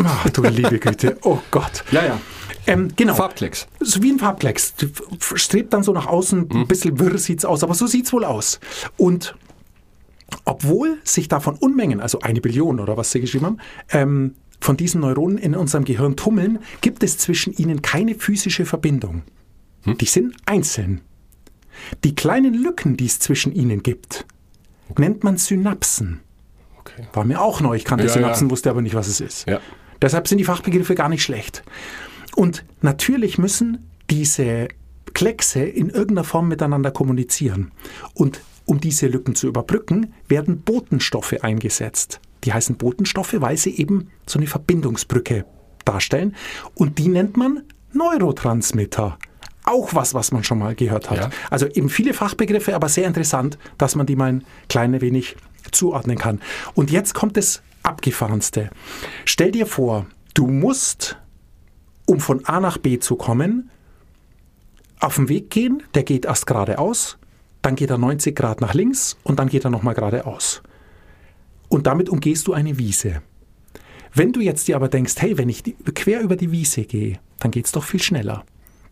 Ach, 0.04 0.30
du 0.30 0.42
liebe 0.44 0.80
Güte, 0.80 1.18
oh 1.24 1.40
Gott. 1.52 1.84
Ja, 1.92 2.06
ja. 2.06 2.20
Ähm, 2.68 2.90
genau. 2.96 3.14
Farbklecks. 3.16 3.68
So 3.80 4.02
wie 4.02 4.12
ein 4.12 4.20
Farbklecks. 4.20 4.74
Strebt 5.36 5.74
dann 5.74 5.84
so 5.84 5.92
nach 5.92 6.08
außen, 6.08 6.50
ein 6.52 6.68
bisschen 6.68 7.00
wirr 7.00 7.18
sieht's 7.18 7.46
aus, 7.46 7.64
aber 7.64 7.74
so 7.74 7.88
sieht's 7.88 8.14
wohl 8.14 8.26
aus. 8.26 8.60
Und 8.98 9.36
obwohl 10.46 10.98
sich 11.04 11.28
davon 11.28 11.56
Unmengen, 11.56 12.00
also 12.00 12.20
eine 12.22 12.42
Billion 12.42 12.80
oder 12.80 12.98
was 12.98 13.12
sie 13.12 13.22
geschrieben 13.22 13.46
haben, 13.46 13.58
ähm, 13.92 14.36
von 14.60 14.78
diesen 14.78 15.02
Neuronen 15.02 15.38
in 15.38 15.56
unserem 15.56 15.84
Gehirn 15.84 16.16
tummeln, 16.16 16.60
gibt 16.82 17.04
es 17.04 17.18
zwischen 17.18 17.54
ihnen 17.54 17.82
keine 17.82 18.16
physische 18.16 18.66
Verbindung. 18.66 19.24
Die 19.86 20.06
sind 20.06 20.36
einzeln. 20.46 21.02
Die 22.06 22.16
kleinen 22.16 22.54
Lücken, 22.54 22.96
die 22.96 23.06
es 23.06 23.20
zwischen 23.20 23.54
ihnen 23.54 23.84
gibt, 23.84 24.26
nennt 24.98 25.24
man 25.26 25.38
Synapsen. 25.38 26.22
Okay. 26.80 27.04
War 27.12 27.26
mir 27.26 27.42
auch 27.42 27.60
neu. 27.60 27.76
Ich 27.76 27.84
kannte 27.84 28.06
Ja, 28.06 28.10
Synapsen, 28.12 28.48
ja. 28.48 28.52
wusste 28.52 28.70
aber 28.70 28.82
nicht, 28.82 28.96
was 28.96 29.08
es 29.08 29.20
ist. 29.20 29.48
Ja. 29.48 29.60
Deshalb 30.02 30.28
sind 30.28 30.38
die 30.38 30.44
Fachbegriffe 30.46 30.96
gar 30.96 31.10
nicht 31.10 31.24
schlecht. 31.24 31.64
Und 32.36 32.66
natürlich 32.82 33.38
müssen 33.38 33.90
diese 34.10 34.68
Kleckse 35.14 35.64
in 35.64 35.90
irgendeiner 35.90 36.24
Form 36.24 36.48
miteinander 36.48 36.92
kommunizieren. 36.92 37.72
Und 38.14 38.42
um 38.66 38.80
diese 38.80 39.08
Lücken 39.08 39.36
zu 39.36 39.48
überbrücken, 39.48 40.14
werden 40.28 40.62
Botenstoffe 40.62 41.36
eingesetzt. 41.42 42.20
Die 42.44 42.54
heißen 42.54 42.78
Botenstoffe, 42.78 43.36
weil 43.40 43.58
sie 43.58 43.78
eben 43.78 44.10
so 44.26 44.40
eine 44.40 44.48
Verbindungsbrücke 44.48 45.46
darstellen. 45.86 46.36
Und 46.76 46.98
die 46.98 47.10
nennt 47.10 47.38
man 47.38 47.64
Neurotransmitter. 47.94 49.18
Auch 49.66 49.94
was, 49.94 50.14
was 50.14 50.32
man 50.32 50.44
schon 50.44 50.60
mal 50.60 50.76
gehört 50.76 51.10
hat. 51.10 51.18
Ja. 51.18 51.30
Also 51.50 51.68
eben 51.68 51.90
viele 51.90 52.14
Fachbegriffe, 52.14 52.76
aber 52.76 52.90
sehr 52.90 53.08
interessant, 53.08 53.58
dass 53.78 53.96
man 53.96 54.06
die 54.06 54.16
mal 54.16 54.34
ein 54.34 54.44
klein 54.68 55.00
wenig 55.00 55.38
zuordnen 55.72 56.18
kann. 56.18 56.42
Und 56.74 56.92
jetzt 56.92 57.14
kommt 57.14 57.38
das 57.38 57.62
Abgefahrenste. 57.82 58.70
Stell 59.26 59.52
dir 59.52 59.66
vor, 59.66 60.06
du 60.34 60.48
musst, 60.48 61.18
um 62.06 62.20
von 62.20 62.46
A 62.46 62.60
nach 62.60 62.78
B 62.78 63.00
zu 63.00 63.16
kommen, 63.16 63.70
auf 65.00 65.16
den 65.16 65.30
Weg 65.30 65.50
gehen, 65.50 65.84
der 65.96 66.04
geht 66.04 66.26
erst 66.26 66.48
geradeaus, 66.48 67.18
dann 67.62 67.76
geht 67.76 67.90
er 67.90 67.98
90 67.98 68.36
Grad 68.36 68.62
nach 68.62 68.74
links 68.74 69.18
und 69.24 69.40
dann 69.40 69.50
geht 69.50 69.66
er 69.66 69.70
nochmal 69.70 69.96
geradeaus. 69.96 70.62
Und 71.70 71.88
damit 71.88 72.10
umgehst 72.10 72.48
du 72.48 72.54
eine 72.54 72.78
Wiese. 72.78 73.22
Wenn 74.14 74.32
du 74.32 74.42
jetzt 74.42 74.68
dir 74.68 74.76
aber 74.76 74.90
denkst, 74.90 75.16
hey, 75.18 75.38
wenn 75.38 75.50
ich 75.50 75.64
die, 75.64 75.74
quer 75.74 76.22
über 76.22 76.36
die 76.36 76.52
Wiese 76.52 76.84
gehe, 76.84 77.20
dann 77.40 77.52
geht 77.52 77.66
es 77.66 77.72
doch 77.72 77.84
viel 77.84 78.02
schneller. 78.02 78.46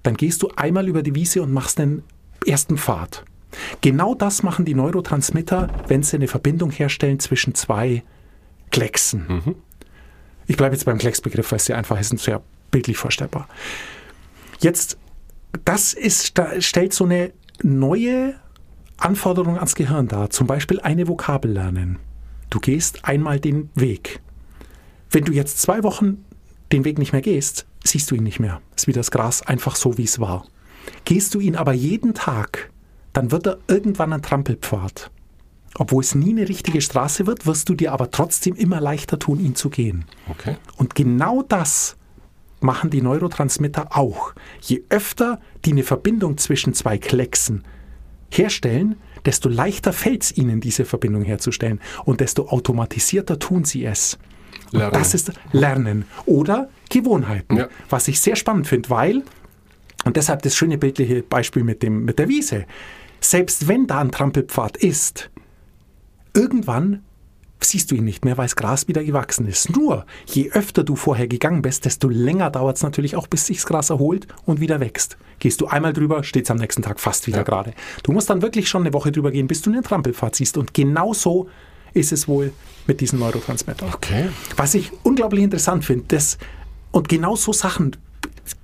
Dann 0.03 0.15
gehst 0.15 0.41
du 0.41 0.49
einmal 0.55 0.87
über 0.87 1.03
die 1.03 1.13
Wiese 1.13 1.43
und 1.43 1.53
machst 1.53 1.77
den 1.77 2.03
ersten 2.45 2.77
Pfad. 2.77 3.23
Genau 3.81 4.15
das 4.15 4.41
machen 4.43 4.65
die 4.65 4.73
Neurotransmitter, 4.73 5.67
wenn 5.87 6.03
sie 6.03 6.15
eine 6.15 6.27
Verbindung 6.27 6.71
herstellen 6.71 7.19
zwischen 7.19 7.53
zwei 7.53 8.03
Klecksen. 8.71 9.25
Ich 10.47 10.57
bleibe 10.57 10.73
jetzt 10.73 10.85
beim 10.85 10.97
Klecksbegriff, 10.97 11.51
weil 11.51 11.57
es 11.57 11.65
sehr 11.65 11.77
einfach 11.77 11.99
ist 11.99 12.11
und 12.11 12.19
sehr 12.19 12.41
bildlich 12.71 12.97
vorstellbar. 12.97 13.47
Jetzt, 14.59 14.97
das 15.65 15.93
ist, 15.93 16.37
da 16.37 16.59
stellt 16.61 16.93
so 16.93 17.05
eine 17.05 17.33
neue 17.61 18.35
Anforderung 18.97 19.55
ans 19.55 19.75
Gehirn 19.75 20.07
dar. 20.07 20.29
Zum 20.29 20.47
Beispiel 20.47 20.79
eine 20.79 21.07
Vokabel 21.07 21.51
lernen. 21.51 21.99
Du 22.49 22.59
gehst 22.59 23.05
einmal 23.05 23.39
den 23.39 23.69
Weg. 23.75 24.21
Wenn 25.09 25.25
du 25.25 25.33
jetzt 25.33 25.61
zwei 25.61 25.83
Wochen 25.83 26.23
den 26.71 26.85
Weg 26.85 26.97
nicht 26.97 27.11
mehr 27.11 27.21
gehst, 27.21 27.65
siehst 27.83 28.09
du 28.11 28.15
ihn 28.15 28.23
nicht 28.23 28.39
mehr. 28.39 28.61
Ist 28.75 28.87
wie 28.87 28.93
das 28.93 29.11
Gras 29.11 29.41
einfach 29.41 29.75
so, 29.75 29.97
wie 29.97 30.03
es 30.03 30.19
war. 30.19 30.45
Gehst 31.05 31.33
du 31.33 31.39
ihn 31.39 31.55
aber 31.55 31.73
jeden 31.73 32.13
Tag, 32.13 32.71
dann 33.13 33.31
wird 33.31 33.47
er 33.47 33.57
irgendwann 33.67 34.13
ein 34.13 34.21
Trampelpfad. 34.21 35.11
Obwohl 35.75 36.03
es 36.03 36.15
nie 36.15 36.31
eine 36.31 36.47
richtige 36.49 36.81
Straße 36.81 37.27
wird, 37.27 37.45
wirst 37.45 37.69
du 37.69 37.75
dir 37.75 37.93
aber 37.93 38.11
trotzdem 38.11 38.55
immer 38.55 38.81
leichter 38.81 39.19
tun, 39.19 39.39
ihn 39.39 39.55
zu 39.55 39.69
gehen. 39.69 40.05
Okay. 40.29 40.57
Und 40.75 40.95
genau 40.95 41.43
das 41.43 41.95
machen 42.63 42.89
die 42.89 43.01
Neurotransmitter 43.01 43.95
auch. 43.97 44.33
Je 44.61 44.83
öfter 44.89 45.39
die 45.65 45.71
eine 45.71 45.83
Verbindung 45.83 46.37
zwischen 46.37 46.73
zwei 46.73 46.97
Klecksen 46.97 47.63
herstellen, 48.31 48.95
desto 49.25 49.49
leichter 49.49 49.93
fällt 49.93 50.23
es 50.23 50.37
ihnen, 50.37 50.61
diese 50.61 50.85
Verbindung 50.85 51.23
herzustellen. 51.23 51.79
Und 52.05 52.21
desto 52.21 52.47
automatisierter 52.47 53.39
tun 53.39 53.65
sie 53.65 53.85
es. 53.85 54.17
Das 54.71 55.13
ist 55.13 55.33
Lernen 55.51 56.05
oder 56.25 56.69
Gewohnheiten. 56.89 57.57
Ja. 57.57 57.69
Was 57.89 58.07
ich 58.07 58.21
sehr 58.21 58.35
spannend 58.35 58.67
finde, 58.67 58.89
weil, 58.89 59.23
und 60.05 60.15
deshalb 60.15 60.41
das 60.43 60.55
schöne 60.55 60.77
bildliche 60.77 61.23
Beispiel 61.23 61.63
mit, 61.63 61.83
dem, 61.83 62.05
mit 62.05 62.19
der 62.19 62.29
Wiese, 62.29 62.65
selbst 63.19 63.67
wenn 63.67 63.85
da 63.85 63.99
ein 63.99 64.11
Trampelpfad 64.11 64.77
ist, 64.77 65.29
irgendwann 66.33 67.03
siehst 67.63 67.91
du 67.91 67.95
ihn 67.95 68.03
nicht 68.03 68.25
mehr, 68.25 68.37
weil 68.37 68.45
das 68.45 68.55
Gras 68.55 68.87
wieder 68.87 69.03
gewachsen 69.03 69.47
ist. 69.47 69.69
Nur, 69.75 70.05
je 70.25 70.51
öfter 70.51 70.83
du 70.83 70.95
vorher 70.95 71.27
gegangen 71.27 71.61
bist, 71.61 71.85
desto 71.85 72.09
länger 72.09 72.49
dauert 72.49 72.77
es 72.77 72.83
natürlich 72.83 73.15
auch, 73.15 73.27
bis 73.27 73.45
sich 73.47 73.57
das 73.57 73.65
Gras 73.65 73.89
erholt 73.89 74.27
und 74.45 74.59
wieder 74.59 74.79
wächst. 74.79 75.17
Gehst 75.39 75.61
du 75.61 75.67
einmal 75.67 75.93
drüber, 75.93 76.23
steht 76.23 76.45
es 76.45 76.51
am 76.51 76.57
nächsten 76.57 76.81
Tag 76.81 76.99
fast 76.99 77.27
wieder 77.27 77.37
Ja. 77.39 77.43
gerade. 77.43 77.73
Du 78.03 78.11
musst 78.11 78.29
dann 78.29 78.41
wirklich 78.41 78.69
schon 78.69 78.83
eine 78.83 78.93
Woche 78.93 79.11
drüber 79.11 79.31
gehen, 79.31 79.47
bis 79.47 79.61
du 79.61 79.71
einen 79.71 79.83
Trampelpfad 79.83 80.35
siehst. 80.35 80.57
Und 80.57 80.73
genau 80.73 81.13
so 81.13 81.49
ist 81.93 82.11
es 82.11 82.27
wohl 82.27 82.51
mit 82.87 83.01
diesen 83.01 83.19
Neurotransmittern. 83.19 83.89
Okay. 83.93 84.29
Was 84.55 84.73
ich 84.73 84.91
unglaublich 85.03 85.43
interessant 85.43 85.83
finde, 85.85 86.05
und 86.91 87.09
genau 87.09 87.35
so 87.35 87.53
Sachen 87.53 87.95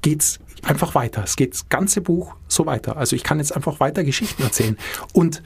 geht 0.02 0.22
es 0.22 0.40
einfach 0.64 0.96
weiter. 0.96 1.24
Es 1.24 1.36
geht 1.36 1.54
das 1.54 1.70
ganze 1.70 2.02
Buch 2.02 2.36
so 2.48 2.66
weiter. 2.66 2.98
Also 2.98 3.16
ich 3.16 3.24
kann 3.24 3.38
jetzt 3.40 3.56
einfach 3.56 3.80
weiter 3.80 4.04
Geschichten 4.04 4.44
erzählen. 4.44 4.78
Und 5.14 5.42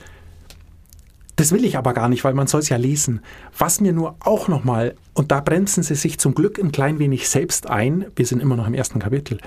das 1.35 1.51
will 1.51 1.65
ich 1.65 1.77
aber 1.77 1.93
gar 1.93 2.09
nicht, 2.09 2.23
weil 2.23 2.33
man 2.33 2.47
soll 2.47 2.59
es 2.59 2.69
ja 2.69 2.77
lesen. 2.77 3.21
Was 3.57 3.81
mir 3.81 3.93
nur 3.93 4.15
auch 4.19 4.47
nochmal, 4.47 4.95
und 5.13 5.31
da 5.31 5.39
bremsen 5.39 5.83
sie 5.83 5.95
sich 5.95 6.19
zum 6.19 6.35
Glück 6.35 6.59
ein 6.59 6.71
klein 6.71 6.99
wenig 6.99 7.29
selbst 7.29 7.69
ein, 7.69 8.05
wir 8.15 8.25
sind 8.25 8.41
immer 8.41 8.55
noch 8.55 8.67
im 8.67 8.73
ersten 8.73 8.99
Kapitel, 8.99 9.39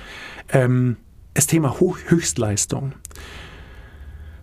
ähm, 0.53 0.97
das 1.35 1.47
Thema 1.47 1.79
Ho 1.81 1.97
Höchstleistung. 2.07 2.93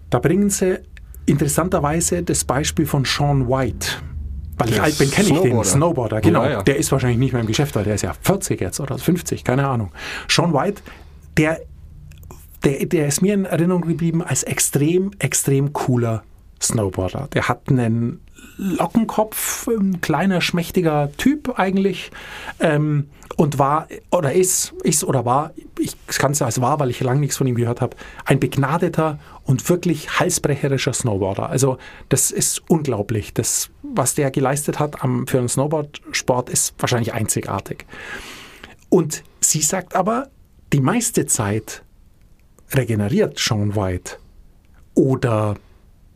Da 0.10 0.20
bringen 0.20 0.50
sie 0.50 0.80
interessanterweise 1.26 2.22
das 2.24 2.44
Beispiel 2.44 2.86
von 2.86 3.06
Sean 3.06 3.48
White. 3.48 3.88
Weil 4.58 4.70
ich 4.70 4.76
Der 4.76 4.84
alt 4.84 4.98
bin, 4.98 5.10
kenne 5.10 5.30
ich 5.30 5.34
den 5.34 5.42
Snowboarder. 5.42 5.70
Snowboarder. 5.70 6.22
Genau, 6.22 6.44
Ja, 6.44 6.50
ja. 6.52 6.64
der 6.64 6.78
ist 6.78 6.92
wahrscheinlich 6.92 7.18
nicht 7.20 7.32
mehr 7.32 7.42
im 7.42 7.48
Geschäft, 7.48 7.76
weil 7.76 7.86
der 7.86 7.96
ist 7.96 8.02
ja 8.02 8.14
40 8.22 8.60
jetzt 8.60 8.80
oder 8.80 8.98
50, 8.98 9.44
keine 9.44 9.68
Ahnung. 9.68 9.92
Sean 10.28 10.54
White, 10.54 10.82
der, 11.38 11.62
der, 12.64 12.86
der 12.86 13.08
ist 13.08 13.22
mir 13.22 13.34
in 13.34 13.46
Erinnerung 13.46 13.82
geblieben 13.82 14.22
als 14.22 14.44
extrem, 14.44 15.12
extrem 15.20 15.74
cooler 15.74 16.24
Snowboarder. 16.62 17.28
Der 17.34 17.47
hat 17.47 17.69
einen 17.69 18.21
Lockenkopf, 18.58 19.67
ein 19.67 20.02
kleiner, 20.02 20.41
schmächtiger 20.41 21.12
Typ 21.17 21.58
eigentlich 21.58 22.12
ähm, 22.60 23.10
und 23.38 23.58
war 23.60 23.88
oder 24.12 24.34
ist, 24.34 24.74
ist 24.84 25.04
oder 25.04 25.26
war, 25.26 25.52
ich 25.80 25.95
kann 26.08 26.34
es 26.34 26.41
als 26.41 26.62
war, 26.62 26.80
weil 26.80 26.89
ich 26.89 27.00
lange 27.00 27.21
nichts 27.21 27.38
von 27.38 27.47
ihm 27.47 27.56
gehört 27.56 27.82
habe, 27.82 27.97
ein 28.26 28.39
begnadeter 28.39 29.19
und 29.43 29.67
wirklich 29.69 30.19
halsbrecherischer 30.19 30.93
Snowboarder. 30.93 31.50
Also 31.50 31.78
das 32.10 32.30
ist 32.32 32.62
unglaublich. 32.69 33.34
Das, 33.34 33.69
was 33.82 34.13
der 34.15 34.32
geleistet 34.32 34.80
hat 34.80 35.04
am, 35.04 35.26
für 35.28 35.39
einen 35.39 35.50
Snowboardsport, 35.50 36.50
ist 36.50 36.76
wahrscheinlich 36.78 37.13
einzigartig. 37.13 37.86
Und 38.89 39.24
sie 39.39 39.62
sagt 39.62 39.95
aber, 39.95 40.30
die 40.74 40.82
meiste 40.82 41.26
Zeit 41.26 41.84
regeneriert 42.74 43.39
Sean 43.39 43.76
White 43.76 44.17
oder 44.93 45.56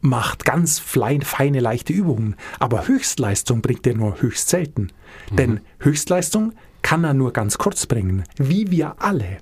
macht 0.05 0.45
ganz 0.45 0.79
fein, 0.79 1.21
feine, 1.21 1.59
leichte 1.59 1.91
Übungen. 1.91 2.35
Aber 2.59 2.87
Höchstleistung 2.87 3.61
bringt 3.61 3.85
er 3.87 3.95
nur 3.95 4.21
höchst 4.21 4.49
selten. 4.49 4.91
Denn 5.31 5.59
Höchstleistung 5.79 6.53
kann 6.81 7.03
er 7.03 7.13
nur 7.13 7.33
ganz 7.33 7.57
kurz 7.57 7.85
bringen, 7.85 8.23
wie 8.37 8.71
wir 8.71 8.95
alle. 9.01 9.39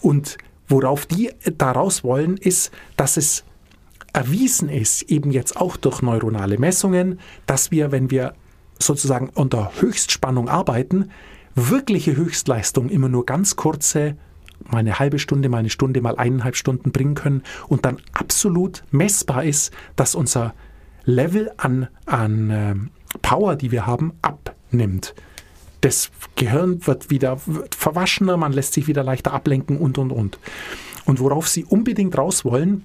Und 0.00 0.38
worauf 0.68 1.06
die 1.06 1.30
daraus 1.56 2.04
wollen, 2.04 2.36
ist, 2.36 2.70
dass 2.96 3.16
es 3.16 3.44
erwiesen 4.12 4.68
ist, 4.68 5.02
eben 5.02 5.30
jetzt 5.30 5.56
auch 5.56 5.76
durch 5.76 6.02
neuronale 6.02 6.58
Messungen, 6.58 7.20
dass 7.46 7.70
wir, 7.70 7.92
wenn 7.92 8.10
wir 8.10 8.34
sozusagen 8.78 9.30
unter 9.30 9.72
Höchstspannung 9.80 10.48
arbeiten, 10.48 11.10
wirkliche 11.54 12.16
Höchstleistung 12.16 12.88
immer 12.88 13.08
nur 13.08 13.26
ganz 13.26 13.56
kurze, 13.56 14.16
mal 14.64 14.78
eine 14.78 14.98
halbe 14.98 15.18
Stunde, 15.18 15.48
mal 15.48 15.58
eine 15.58 15.70
Stunde, 15.70 16.00
mal 16.00 16.16
eineinhalb 16.16 16.56
Stunden 16.56 16.92
bringen 16.92 17.14
können 17.14 17.42
und 17.68 17.84
dann 17.84 17.98
absolut 18.12 18.84
messbar 18.90 19.44
ist, 19.44 19.72
dass 19.96 20.14
unser 20.14 20.54
Level 21.04 21.50
an, 21.56 21.88
an 22.06 22.50
ähm, 22.50 22.90
Power, 23.22 23.56
die 23.56 23.70
wir 23.70 23.86
haben, 23.86 24.12
abnimmt. 24.22 25.14
Das 25.80 26.10
Gehirn 26.34 26.86
wird 26.86 27.10
wieder 27.10 27.40
wird 27.46 27.74
verwaschener, 27.74 28.36
man 28.36 28.52
lässt 28.52 28.74
sich 28.74 28.88
wieder 28.88 29.04
leichter 29.04 29.32
ablenken 29.32 29.78
und, 29.78 29.96
und, 29.96 30.10
und. 30.10 30.38
Und 31.04 31.20
worauf 31.20 31.48
sie 31.48 31.64
unbedingt 31.64 32.18
raus 32.18 32.44
wollen, 32.44 32.84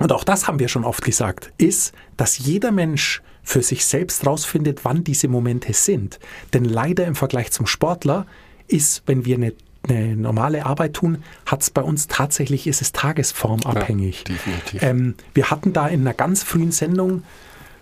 und 0.00 0.10
auch 0.10 0.24
das 0.24 0.48
haben 0.48 0.58
wir 0.58 0.68
schon 0.68 0.84
oft 0.84 1.04
gesagt, 1.04 1.52
ist, 1.56 1.94
dass 2.16 2.38
jeder 2.38 2.72
Mensch 2.72 3.22
für 3.42 3.62
sich 3.62 3.84
selbst 3.84 4.26
rausfindet, 4.26 4.84
wann 4.84 5.04
diese 5.04 5.28
Momente 5.28 5.72
sind. 5.72 6.18
Denn 6.52 6.64
leider 6.64 7.06
im 7.06 7.14
Vergleich 7.14 7.52
zum 7.52 7.66
Sportler 7.66 8.26
ist, 8.66 9.02
wenn 9.06 9.24
wir 9.24 9.36
eine, 9.36 9.52
eine 9.88 10.16
normale 10.16 10.66
Arbeit 10.66 10.94
tun, 10.94 11.22
hat 11.46 11.62
es 11.62 11.70
bei 11.70 11.82
uns 11.82 12.06
tatsächlich, 12.06 12.66
ist 12.66 12.82
es 12.82 12.92
tagesformabhängig. 12.92 14.24
Ja, 14.28 14.34
definitiv. 14.34 14.82
Ähm, 14.82 15.14
wir 15.34 15.50
hatten 15.50 15.72
da 15.72 15.86
in 15.86 16.00
einer 16.00 16.14
ganz 16.14 16.42
frühen 16.42 16.72
Sendung, 16.72 17.22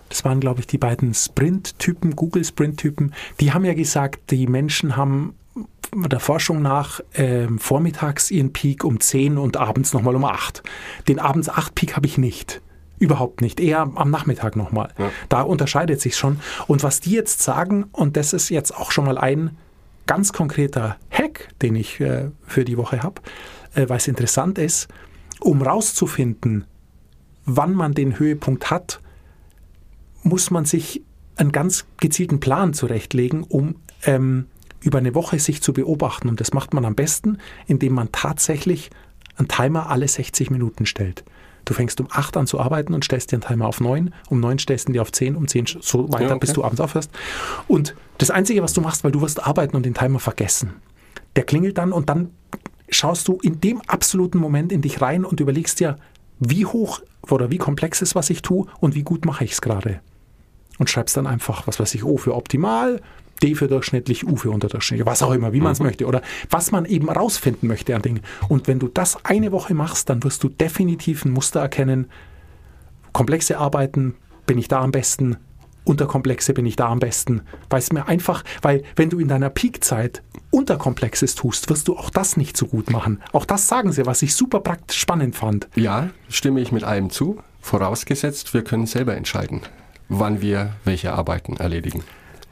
das 0.09 0.25
waren, 0.25 0.41
glaube 0.41 0.61
ich, 0.61 0.67
die 0.67 0.79
beiden 0.79 1.15
Sprint-Typen, 1.15 2.17
Google-Sprint-Typen, 2.17 3.15
die 3.41 3.53
haben 3.53 3.65
ja 3.65 3.75
gesagt, 3.75 4.31
die 4.31 4.47
Menschen 4.47 4.97
haben 4.97 5.35
der 5.95 6.21
Forschung 6.21 6.63
nach 6.63 7.01
ähm, 7.15 7.59
vormittags 7.59 8.31
ihren 8.31 8.53
Peak 8.53 8.85
um 8.85 9.01
10 9.01 9.39
und 9.39 9.57
abends 9.57 9.93
nochmal 9.93 10.17
um 10.17 10.25
8. 10.25 10.63
Den 11.09 11.19
abends 11.19 11.49
8 11.49 11.75
Peak 11.75 11.97
habe 11.97 12.07
ich 12.07 12.19
nicht. 12.19 12.63
Überhaupt 12.99 13.41
nicht. 13.41 13.61
Eher 13.61 13.91
am 13.95 14.11
Nachmittag 14.11 14.57
nochmal. 14.57 14.91
Ja. 14.97 15.11
Da 15.29 15.43
unterscheidet 15.43 16.01
sich 16.01 16.17
schon. 16.17 16.41
Und 16.67 16.83
was 16.83 17.01
die 17.01 17.11
jetzt 17.11 17.43
sagen, 17.43 17.87
und 17.93 18.17
das 18.17 18.33
ist 18.33 18.49
jetzt 18.49 18.75
auch 18.75 18.93
schon 18.93 19.05
mal 19.05 19.19
ein 19.19 19.57
ganz 20.07 20.33
konkreter 20.33 20.97
Hack, 21.11 21.49
den 21.63 21.77
ich 21.77 22.01
äh, 22.01 22.31
für 22.47 22.65
die 22.65 22.77
Woche 22.77 23.03
habe, 23.03 23.21
äh, 23.75 23.89
weil 23.89 23.99
es 23.99 24.09
interessant 24.09 24.59
ist, 24.59 24.89
um 25.41 25.63
rauszufinden, 25.63 26.65
wann 27.45 27.75
man 27.75 27.95
den 27.95 28.19
Höhepunkt 28.19 28.71
hat, 28.71 29.01
muss 30.23 30.51
man 30.51 30.65
sich 30.65 31.03
einen 31.37 31.53
ganz 31.53 31.87
gezielten 31.99 32.41
Plan 32.41 32.75
zurechtlegen, 32.75 33.43
um 33.43 33.77
ähm, 34.05 34.47
über 34.81 34.99
eine 34.99 35.15
Woche 35.15 35.39
sich 35.39 35.63
zu 35.63 35.73
beobachten. 35.73 36.29
Und 36.29 36.41
das 36.41 36.53
macht 36.53 36.75
man 36.75 36.85
am 36.85 36.95
besten, 36.95 37.39
indem 37.67 37.95
man 37.95 38.11
tatsächlich 38.13 38.91
einen 39.37 39.49
Timer 39.49 39.89
alle 39.89 40.07
60 40.07 40.51
Minuten 40.51 40.87
stellt. 40.87 41.25
Du 41.65 41.75
fängst 41.75 42.01
um 42.01 42.09
8 42.11 42.37
an 42.37 42.47
zu 42.47 42.59
arbeiten 42.59 42.93
und 42.93 43.05
stellst 43.05 43.31
dir 43.31 43.37
einen 43.37 43.43
Timer 43.43 43.67
auf 43.67 43.81
9, 43.81 44.13
um 44.29 44.41
9 44.41 44.59
stellst 44.59 44.89
du 44.89 44.93
dir 44.93 45.03
auf 45.03 45.13
10, 45.13 45.37
um 45.37 45.47
10 45.47 45.67
so 45.81 46.13
weiter, 46.13 46.25
Ja, 46.25 46.31
okay. 46.31 46.39
bis 46.41 46.53
du 46.53 46.65
abends 46.65 46.81
aufhörst. 46.81 47.11
Und 47.69 47.95
das 48.23 48.31
Einzige, 48.31 48.63
was 48.63 48.73
du 48.73 48.81
machst, 48.81 49.05
weil 49.05 49.13
du 49.13 49.21
wirst 49.21 49.45
arbeiten 49.45 49.77
und 49.77 49.85
den 49.85 49.95
Timer 49.95 50.19
vergessen. 50.19 50.75
Der 51.37 51.45
klingelt 51.45 51.79
dann 51.79 51.93
und 51.93 52.09
dann 52.09 52.31
schaust 52.89 53.27
du 53.29 53.39
in 53.43 53.61
dem 53.61 53.81
absoluten 53.87 54.39
Moment 54.39 54.71
in 54.71 54.83
dich 54.83 55.01
rein 55.01 55.25
und 55.25 55.41
überlegst 55.41 55.81
dir, 55.81 55.97
wie 56.39 56.67
hoch 56.67 57.01
oder 57.31 57.51
wie 57.51 57.59
komplex 57.59 58.03
ist, 58.03 58.15
was 58.15 58.31
ich 58.31 58.43
tue 58.43 58.67
und 58.81 58.95
wie 58.95 59.03
gut 59.03 59.25
mache 59.25 59.45
ich 59.45 59.53
es 59.53 59.61
gerade. 59.61 60.01
Und 60.79 60.91
schreibst 60.91 61.17
dann 61.17 61.27
einfach, 61.27 61.67
was 61.67 61.81
weiß 61.81 61.95
ich, 61.95 62.05
O 62.05 62.17
für 62.17 62.35
optimal, 62.35 63.01
D 63.43 63.55
für 63.55 63.69
durchschnittlich, 63.69 64.27
U 64.27 64.37
für 64.37 64.51
unterdurchschnittlich, 64.51 65.07
was 65.07 65.23
auch 65.23 65.33
immer, 65.33 65.53
wie 65.53 65.61
man 65.61 65.73
es 65.73 65.81
möchte 65.81 66.07
oder 66.07 66.23
was 66.49 66.71
man 66.71 66.85
eben 66.85 67.11
rausfinden 67.11 67.69
möchte 67.69 67.95
an 67.97 68.03
Dingen. 68.03 68.21
Und 68.49 68.69
wenn 68.69 68.79
du 68.79 68.89
das 68.89 69.25
eine 69.25 69.53
Woche 69.53 69.75
machst, 69.75 70.09
dann 70.09 70.23
wirst 70.23 70.43
du 70.45 70.49
definitiv 70.49 71.25
ein 71.25 71.33
Muster 71.33 71.61
erkennen. 71.61 72.09
Komplexe 73.13 73.59
Arbeiten 73.59 74.15
bin 74.47 74.59
ich 74.59 74.69
da 74.69 74.81
am 74.81 74.93
besten, 74.93 75.37
Unterkomplexe 75.85 76.53
bin 76.55 76.67
ich 76.67 76.77
da 76.77 76.89
am 76.89 76.99
besten. 77.01 77.43
Weil 77.71 77.81
es 77.81 77.93
mir 77.93 78.07
einfach, 78.09 78.45
weil 78.63 78.83
wenn 78.97 79.11
du 79.11 79.19
in 79.19 79.29
deiner 79.29 79.51
Peakzeit 79.51 80.23
Unterkomplexes 80.51 81.35
tust, 81.35 81.71
wirst 81.71 81.89
du 81.89 81.97
auch 81.97 82.11
das 82.11 82.37
nicht 82.37 82.57
so 82.57 82.67
gut 82.67 82.91
machen. 82.91 83.21
Auch 83.33 83.45
das 83.47 83.69
sagen 83.69 83.91
sie, 83.93 84.05
was 84.07 84.23
ich 84.23 84.35
super 84.35 84.61
praktisch 84.61 84.99
spannend 85.01 85.35
fand. 85.35 85.69
Ja, 85.75 86.11
stimme 86.29 86.61
ich 86.61 86.73
mit 86.73 86.85
allem 86.85 87.11
zu, 87.11 87.39
vorausgesetzt, 87.63 88.53
wir 88.55 88.63
können 88.63 88.87
selber 88.87 89.17
entscheiden, 89.17 89.63
wann 90.09 90.41
wir 90.43 90.75
welche 90.85 91.13
Arbeiten 91.15 91.57
erledigen. 91.57 92.05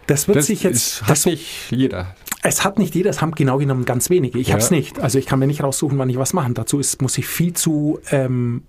Das 0.06 0.26
wird 0.28 0.38
Das 0.38 0.46
sich 0.46 0.62
jetzt, 0.62 0.76
ist, 0.76 1.02
hat 1.02 1.10
das, 1.10 1.26
nicht 1.26 1.70
jeder. 1.70 2.16
es 2.42 2.64
hat 2.64 2.78
nicht 2.78 2.94
jeder, 2.94 3.10
es 3.10 3.20
haben 3.20 3.32
genau 3.32 3.58
genommen 3.58 3.84
ganz 3.84 4.10
wenige. 4.10 4.38
Ich 4.38 4.48
Ja. 4.48 4.54
habe 4.54 4.62
es 4.62 4.70
nicht. 4.70 4.98
Also 4.98 5.18
ich 5.18 5.26
kann 5.26 5.38
mir 5.38 5.46
nicht 5.46 5.62
raussuchen, 5.62 5.98
wann 5.98 6.08
ich 6.08 6.16
was 6.18 6.32
machen. 6.32 6.54
Dazu 6.54 6.80
ist, 6.80 7.00
muss 7.02 7.16
ich 7.18 7.26
viel 7.28 7.52
zu 7.52 8.00
ähm, 8.10 8.62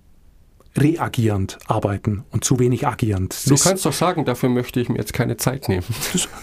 reagierend 0.76 1.58
arbeiten 1.66 2.24
und 2.30 2.44
zu 2.44 2.58
wenig 2.58 2.86
agierend. 2.86 3.36
Du 3.44 3.50
Das- 3.50 3.64
kannst 3.64 3.84
doch 3.84 3.92
sagen, 3.92 4.24
dafür 4.24 4.48
möchte 4.48 4.80
ich 4.80 4.88
mir 4.88 4.98
jetzt 4.98 5.12
keine 5.12 5.36
Zeit 5.36 5.68
nehmen. 5.68 5.84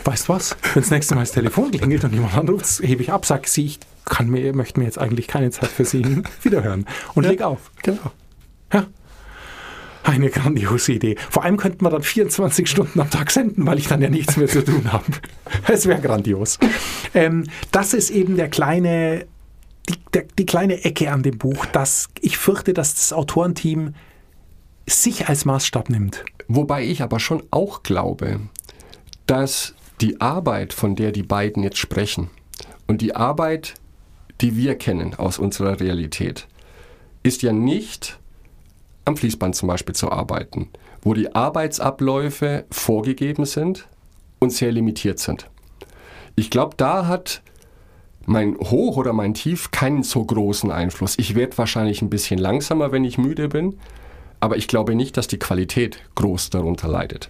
Weißt 0.04 0.28
du 0.30 0.34
was? 0.34 0.56
Wenn 0.74 0.84
das 0.84 0.92
nächste 0.92 1.16
Mal 1.16 1.22
das 1.22 1.32
Telefon 1.32 1.72
klingelt 1.72 2.04
und 2.04 2.14
jemand 2.14 2.36
anruft, 2.38 2.80
hebe 2.82 3.02
ich 3.02 3.12
ab, 3.12 3.26
sag 3.26 3.48
sie, 3.48 3.66
ich 3.66 3.80
kann 4.06 4.30
mir, 4.30 4.54
möchte 4.56 4.80
mir 4.80 4.86
jetzt 4.86 5.00
eigentlich 5.00 5.28
keine 5.28 5.50
Zeit 5.52 5.70
für 5.70 5.86
Sie 5.86 6.04
wiederhören 6.44 6.86
und 7.16 7.26
leg 7.26 7.42
auf. 7.42 7.72
Genau. 7.84 8.12
Ja. 8.74 8.86
Eine 10.04 10.30
grandiose 10.30 10.94
Idee. 10.94 11.16
Vor 11.30 11.44
allem 11.44 11.58
könnten 11.58 11.84
wir 11.84 11.90
dann 11.90 12.02
24 12.04 12.68
Stunden 12.70 13.00
am 13.02 13.10
Tag 13.10 13.30
senden, 13.32 13.68
weil 13.68 13.78
ich 13.78 13.88
dann 13.88 14.02
ja 14.02 14.10
nichts 14.10 14.38
mehr 14.38 14.48
zu 14.48 14.64
tun 14.64 14.92
habe. 14.94 15.04
Es 15.68 15.86
wäre 15.88 16.02
grandios. 16.02 16.58
Ähm, 17.14 17.46
das 17.72 17.94
ist 17.94 18.10
eben 18.10 18.36
der 18.38 18.48
kleine, 18.50 19.26
die, 19.90 19.96
der, 20.14 20.24
die 20.38 20.46
kleine 20.46 20.84
Ecke 20.86 21.12
an 21.12 21.22
dem 21.22 21.38
Buch, 21.38 21.66
dass 21.68 22.08
ich 22.22 22.38
fürchte, 22.38 22.74
dass 22.74 22.96
das 22.96 23.14
Autorenteam 23.14 23.94
sich 24.90 25.30
als 25.30 25.46
Maßstab 25.46 25.90
nimmt. 25.90 26.24
Wobei 26.48 26.84
ich 26.84 27.02
aber 27.02 27.20
schon 27.20 27.44
auch 27.52 27.84
glaube, 27.84 28.40
dass 29.26 29.76
die 30.02 30.22
Arbeit, 30.22 30.74
von 30.74 30.96
der 30.96 31.12
die 31.12 31.24
beiden 31.24 31.64
jetzt 31.64 31.78
sprechen, 31.78 32.30
und 32.88 33.02
die 33.02 33.16
Arbeit, 33.16 33.76
die 34.42 34.56
wir 34.56 34.76
kennen 34.76 35.14
aus 35.16 35.38
unserer 35.38 35.80
Realität, 35.80 36.48
ist 37.22 37.42
ja 37.42 37.54
nicht 37.54 38.18
am 39.06 39.18
Fließband 39.18 39.56
zum 39.56 39.68
Beispiel 39.68 39.96
zu 39.96 40.12
arbeiten, 40.12 40.70
wo 41.02 41.14
die 41.14 41.36
Arbeitsabläufe 41.36 42.66
vorgegeben 42.72 43.46
sind 43.46 43.88
und 44.40 44.52
sehr 44.52 44.72
limitiert 44.72 45.20
sind. 45.20 45.50
Ich 46.36 46.50
glaube, 46.50 46.76
da 46.78 47.08
hat 47.08 47.42
mein 48.26 48.58
Hoch 48.58 48.98
oder 48.98 49.14
mein 49.14 49.34
Tief 49.34 49.72
keinen 49.72 50.04
so 50.04 50.24
großen 50.24 50.72
Einfluss. 50.72 51.16
Ich 51.18 51.36
werde 51.36 51.58
wahrscheinlich 51.58 52.02
ein 52.02 52.10
bisschen 52.10 52.40
langsamer, 52.40 52.92
wenn 52.92 53.04
ich 53.04 53.18
müde 53.18 53.50
bin, 53.50 53.78
aber 54.40 54.58
ich 54.58 54.68
glaube 54.68 54.96
nicht, 54.96 55.18
dass 55.18 55.28
die 55.28 55.40
Qualität 55.40 56.00
groß 56.16 56.50
darunter 56.50 56.88
leidet. 56.88 57.30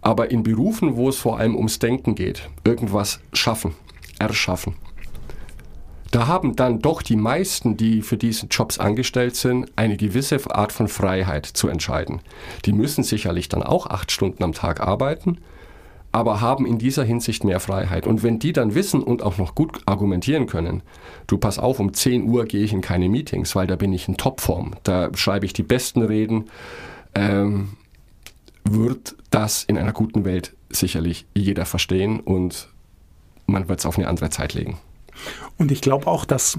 Aber 0.00 0.30
in 0.30 0.42
Berufen, 0.42 0.96
wo 0.96 1.08
es 1.08 1.16
vor 1.16 1.38
allem 1.38 1.54
ums 1.54 1.78
Denken 1.78 2.14
geht, 2.14 2.48
irgendwas 2.64 3.20
schaffen, 3.32 3.74
erschaffen, 4.18 4.74
da 6.12 6.26
haben 6.26 6.56
dann 6.56 6.80
doch 6.80 7.00
die 7.00 7.16
meisten, 7.16 7.78
die 7.78 8.02
für 8.02 8.18
diesen 8.18 8.50
Jobs 8.50 8.78
angestellt 8.78 9.34
sind, 9.34 9.72
eine 9.76 9.96
gewisse 9.96 10.38
Art 10.54 10.70
von 10.70 10.86
Freiheit 10.86 11.46
zu 11.46 11.68
entscheiden. 11.68 12.20
Die 12.66 12.74
müssen 12.74 13.02
sicherlich 13.02 13.48
dann 13.48 13.62
auch 13.62 13.86
acht 13.86 14.12
Stunden 14.12 14.44
am 14.44 14.52
Tag 14.52 14.80
arbeiten, 14.80 15.38
aber 16.12 16.42
haben 16.42 16.66
in 16.66 16.78
dieser 16.78 17.04
Hinsicht 17.04 17.42
mehr 17.42 17.58
Freiheit. 17.58 18.06
Und 18.06 18.22
wenn 18.22 18.38
die 18.38 18.52
dann 18.52 18.74
wissen 18.74 19.02
und 19.02 19.22
auch 19.22 19.38
noch 19.38 19.54
gut 19.54 19.80
argumentieren 19.86 20.46
können, 20.46 20.82
du 21.26 21.38
pass 21.38 21.58
auf, 21.58 21.80
um 21.80 21.94
10 21.94 22.28
Uhr 22.28 22.44
gehe 22.44 22.62
ich 22.62 22.72
in 22.72 22.82
keine 22.82 23.08
Meetings, 23.08 23.56
weil 23.56 23.66
da 23.66 23.76
bin 23.76 23.92
ich 23.92 24.06
in 24.08 24.18
Topform, 24.18 24.74
da 24.84 25.10
schreibe 25.14 25.46
ich 25.46 25.54
die 25.54 25.62
besten 25.62 26.02
Reden, 26.02 26.44
ähm, 27.14 27.70
wird 28.64 29.16
das 29.30 29.64
in 29.64 29.78
einer 29.78 29.92
guten 29.92 30.24
Welt 30.24 30.54
sicherlich 30.68 31.26
jeder 31.34 31.64
verstehen 31.64 32.20
und 32.20 32.68
man 33.46 33.68
wird 33.68 33.80
es 33.80 33.86
auf 33.86 33.98
eine 33.98 34.08
andere 34.08 34.30
Zeit 34.30 34.54
legen. 34.54 34.78
Und 35.58 35.72
ich 35.72 35.80
glaube 35.80 36.06
auch, 36.06 36.24
dass 36.24 36.58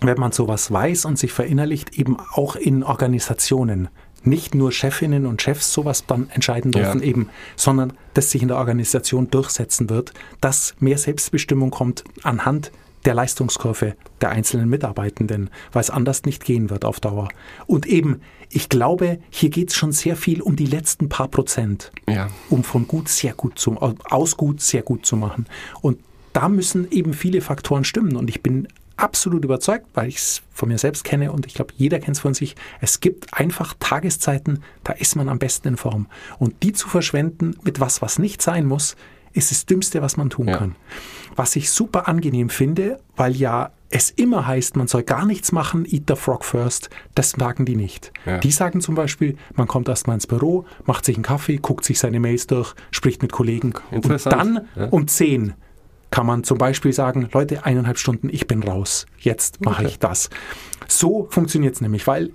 wenn 0.00 0.18
man 0.18 0.32
sowas 0.32 0.70
weiß 0.70 1.04
und 1.04 1.18
sich 1.18 1.32
verinnerlicht, 1.32 1.98
eben 1.98 2.16
auch 2.18 2.56
in 2.56 2.82
Organisationen 2.82 3.88
nicht 4.26 4.54
nur 4.54 4.72
Chefinnen 4.72 5.26
und 5.26 5.42
Chefs 5.42 5.72
sowas 5.72 6.04
dann 6.06 6.28
entscheiden 6.30 6.72
Ja. 6.72 6.82
dürfen, 6.82 7.02
eben, 7.02 7.28
sondern 7.56 7.92
dass 8.14 8.30
sich 8.30 8.42
in 8.42 8.48
der 8.48 8.56
Organisation 8.58 9.30
durchsetzen 9.30 9.90
wird, 9.90 10.12
dass 10.40 10.74
mehr 10.80 10.98
Selbstbestimmung 10.98 11.70
kommt 11.70 12.04
anhand 12.22 12.72
der 13.04 13.12
Leistungskurve 13.14 13.96
der 14.22 14.30
einzelnen 14.30 14.70
Mitarbeitenden, 14.70 15.50
weil 15.72 15.82
es 15.82 15.90
anders 15.90 16.24
nicht 16.24 16.42
gehen 16.44 16.70
wird 16.70 16.86
auf 16.86 17.00
Dauer. 17.00 17.28
Und 17.66 17.84
eben, 17.84 18.22
ich 18.48 18.70
glaube, 18.70 19.18
hier 19.28 19.50
geht 19.50 19.68
es 19.70 19.74
schon 19.76 19.92
sehr 19.92 20.16
viel 20.16 20.40
um 20.40 20.56
die 20.56 20.64
letzten 20.64 21.10
paar 21.10 21.28
Prozent 21.28 21.92
Ja. 22.08 22.30
um 22.48 22.64
von 22.64 22.88
gut 22.88 23.08
sehr 23.08 23.34
gut 23.34 23.58
zu, 23.58 23.76
aus 23.78 24.36
gut 24.38 24.62
sehr 24.62 24.80
gut 24.82 25.04
zu 25.04 25.16
machen. 25.16 25.46
Und 25.82 25.98
da 26.32 26.48
müssen 26.48 26.90
eben 26.90 27.12
viele 27.12 27.42
Faktoren 27.42 27.84
stimmen. 27.84 28.16
Und 28.16 28.30
ich 28.30 28.42
bin 28.42 28.68
absolut 28.96 29.44
überzeugt, 29.44 29.86
weil 29.94 30.08
ich 30.08 30.16
es 30.16 30.42
von 30.52 30.68
mir 30.68 30.78
selbst 30.78 31.04
kenne 31.04 31.32
und 31.32 31.46
ich 31.46 31.54
glaube, 31.54 31.74
jeder 31.76 31.98
kennt 31.98 32.16
es 32.16 32.20
von 32.20 32.34
sich. 32.34 32.54
Es 32.80 33.00
gibt 33.00 33.34
einfach 33.34 33.74
Tageszeiten, 33.80 34.62
da 34.84 34.92
ist 34.92 35.16
man 35.16 35.28
am 35.28 35.38
besten 35.38 35.68
in 35.68 35.76
Form. 35.76 36.06
Und 36.38 36.62
die 36.62 36.72
zu 36.72 36.88
verschwenden 36.88 37.56
mit 37.62 37.80
was, 37.80 38.02
was 38.02 38.18
nicht 38.18 38.42
sein 38.42 38.66
muss, 38.66 38.96
ist 39.32 39.50
das 39.50 39.66
Dümmste, 39.66 40.00
was 40.00 40.16
man 40.16 40.30
tun 40.30 40.48
Ja. 40.48 40.56
kann. 40.58 40.76
Was 41.34 41.56
ich 41.56 41.70
super 41.70 42.06
angenehm 42.06 42.48
finde, 42.50 43.00
weil 43.16 43.34
ja 43.34 43.72
es 43.90 44.10
immer 44.10 44.46
heißt, 44.46 44.76
man 44.76 44.88
soll 44.88 45.02
gar 45.02 45.24
nichts 45.24 45.52
machen, 45.52 45.84
eat 45.84 46.04
the 46.08 46.16
frog 46.16 46.44
first, 46.44 46.90
das 47.14 47.30
sagen 47.30 47.64
die 47.64 47.76
nicht. 47.76 48.12
Ja. 48.26 48.38
Die 48.38 48.50
sagen 48.50 48.80
zum 48.80 48.94
Beispiel, 48.94 49.36
man 49.54 49.68
kommt 49.68 49.88
erstmal 49.88 50.14
ins 50.14 50.26
Büro, 50.26 50.64
macht 50.84 51.04
sich 51.04 51.16
einen 51.16 51.22
Kaffee, 51.24 51.58
guckt 51.58 51.84
sich 51.84 51.98
seine 51.98 52.18
Mails 52.20 52.46
durch, 52.46 52.74
spricht 52.90 53.22
mit 53.22 53.32
Kollegen. 53.32 53.74
Und 53.90 54.26
dann 54.26 54.66
ja. 54.74 54.86
um 54.88 55.06
10 55.06 55.54
kann 56.14 56.26
man 56.26 56.44
zum 56.44 56.58
Beispiel 56.58 56.92
sagen, 56.92 57.28
Leute, 57.32 57.64
eineinhalb 57.66 57.98
Stunden, 57.98 58.28
ich 58.30 58.46
bin 58.46 58.62
raus. 58.62 59.06
Jetzt 59.18 59.64
mache 59.64 59.80
Okay. 59.82 59.88
ich 59.88 59.98
das. 59.98 60.30
So 60.86 61.26
funktioniert 61.28 61.74
es 61.74 61.80
nämlich, 61.80 62.06
weil 62.06 62.30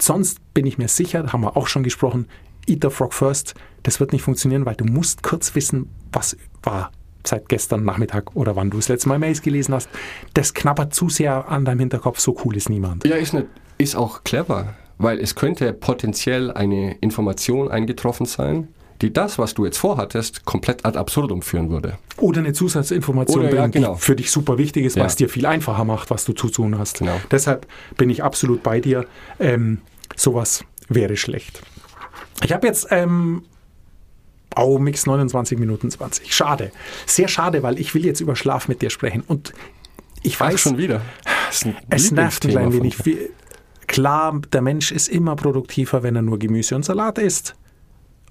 sonst 0.00 0.38
bin 0.54 0.64
ich 0.64 0.78
mir 0.78 0.88
sicher, 0.88 1.30
haben 1.30 1.42
wir 1.42 1.54
auch 1.54 1.66
schon 1.66 1.82
gesprochen, 1.82 2.28
eat 2.66 2.78
the 2.82 2.88
frog 2.88 3.12
first, 3.12 3.52
das 3.82 4.00
wird 4.00 4.12
nicht 4.12 4.22
funktionieren, 4.22 4.64
weil 4.64 4.74
du 4.74 4.86
musst 4.86 5.22
kurz 5.22 5.54
wissen, 5.54 5.90
was 6.10 6.34
war 6.62 6.92
seit 7.26 7.50
gestern 7.50 7.84
Nachmittag 7.84 8.34
oder 8.36 8.56
wann 8.56 8.70
du 8.70 8.78
das 8.78 8.88
letzte 8.88 9.10
Mal 9.10 9.18
Mails 9.18 9.42
gelesen 9.42 9.74
hast. 9.74 9.90
Das 10.32 10.54
knabbert 10.54 10.94
zu 10.94 11.10
sehr 11.10 11.46
an 11.50 11.66
deinem 11.66 11.80
Hinterkopf, 11.80 12.20
so 12.20 12.34
cool 12.46 12.56
ist 12.56 12.70
niemand. 12.70 13.04
Ja, 13.06 13.16
ist, 13.16 13.34
nicht, 13.34 13.48
ist 13.76 13.96
auch 13.96 14.24
clever, 14.24 14.76
weil 14.96 15.18
es 15.20 15.34
könnte 15.34 15.74
potenziell 15.74 16.50
eine 16.50 16.94
Information 17.02 17.70
eingetroffen 17.70 18.24
sein, 18.24 18.68
die 19.02 19.12
das, 19.12 19.38
was 19.38 19.54
du 19.54 19.64
jetzt 19.64 19.78
vorhattest, 19.78 20.44
komplett 20.44 20.84
ad 20.84 20.98
absurdum 20.98 21.42
führen 21.42 21.70
würde. 21.70 21.98
Oder 22.18 22.40
eine 22.40 22.52
Zusatzinformation, 22.52 23.46
Oder, 23.46 23.54
ja, 23.54 23.66
genau. 23.66 23.94
die 23.94 24.00
für 24.00 24.16
dich 24.16 24.30
super 24.30 24.58
wichtig 24.58 24.84
ist, 24.84 24.96
Ja. 24.96 25.04
was 25.04 25.16
dir 25.16 25.28
viel 25.28 25.46
einfacher 25.46 25.84
macht, 25.84 26.10
was 26.10 26.24
du 26.24 26.32
zu 26.32 26.48
tun 26.48 26.78
hast. 26.78 26.98
Genau. 26.98 27.18
Deshalb 27.30 27.66
bin 27.96 28.10
ich 28.10 28.22
absolut 28.22 28.62
bei 28.62 28.80
dir. 28.80 29.06
Ähm, 29.38 29.80
sowas 30.16 30.64
wäre 30.88 31.16
schlecht. 31.16 31.62
Ich 32.44 32.52
habe 32.52 32.66
jetzt 32.66 32.88
ähm, 32.90 33.42
oh, 34.56 34.78
Mix 34.78 35.06
29 35.06 35.58
Minuten 35.58 35.90
20. 35.90 36.34
Schade. 36.34 36.70
Sehr 37.06 37.28
schade, 37.28 37.62
weil 37.62 37.78
ich 37.78 37.94
will 37.94 38.04
jetzt 38.04 38.20
über 38.20 38.36
Schlaf 38.36 38.68
mit 38.68 38.82
dir 38.82 38.90
sprechen. 38.90 39.22
Und 39.26 39.52
ich 40.22 40.36
Ach, 40.36 40.40
weiß, 40.52 40.60
schon 40.60 40.78
wieder. 40.78 41.00
Es 41.88 42.10
nervt 42.12 42.44
ein 42.44 42.50
klein 42.50 42.72
wenig. 42.72 42.96
Klar, 43.86 44.40
der 44.52 44.62
Mensch 44.62 44.92
ist 44.92 45.08
immer 45.08 45.34
produktiver, 45.34 46.02
wenn 46.02 46.14
er 46.14 46.22
nur 46.22 46.38
Gemüse 46.38 46.76
und 46.76 46.84
Salat 46.84 47.18
isst 47.18 47.56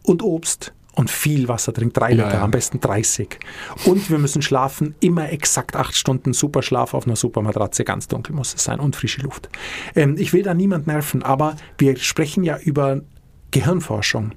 und 0.04 0.24
Obst 0.24 0.74
und 0.96 1.10
viel 1.10 1.48
Wasser 1.48 1.74
trinkt. 1.74 1.96
Drei 1.98 2.12
Liter, 2.12 2.34
ja. 2.34 2.44
am 2.44 2.52
besten 2.52 2.82
30. 2.82 3.40
Und 3.86 4.10
wir 4.10 4.18
müssen 4.18 4.42
schlafen, 4.42 4.96
immer 5.00 5.32
exakt 5.32 5.76
acht 5.76 5.96
Stunden 5.96 6.34
super 6.34 6.62
Schlaf 6.62 6.94
auf 6.94 7.06
einer 7.06 7.16
super 7.16 7.42
Matratze. 7.42 7.86
Ganz 7.86 8.08
dunkel 8.08 8.36
muss 8.36 8.54
es 8.54 8.66
sein 8.66 8.80
und 8.80 8.96
frische 8.96 9.22
Luft. 9.22 9.50
Ähm, 9.96 10.16
ich 10.18 10.34
will 10.34 10.44
da 10.44 10.54
niemand 10.54 10.88
nerven, 10.88 11.24
aber 11.24 11.56
wir 11.78 11.96
sprechen 11.98 12.44
ja 12.44 12.58
über 12.58 13.02
Gehirnforschung. 13.52 14.34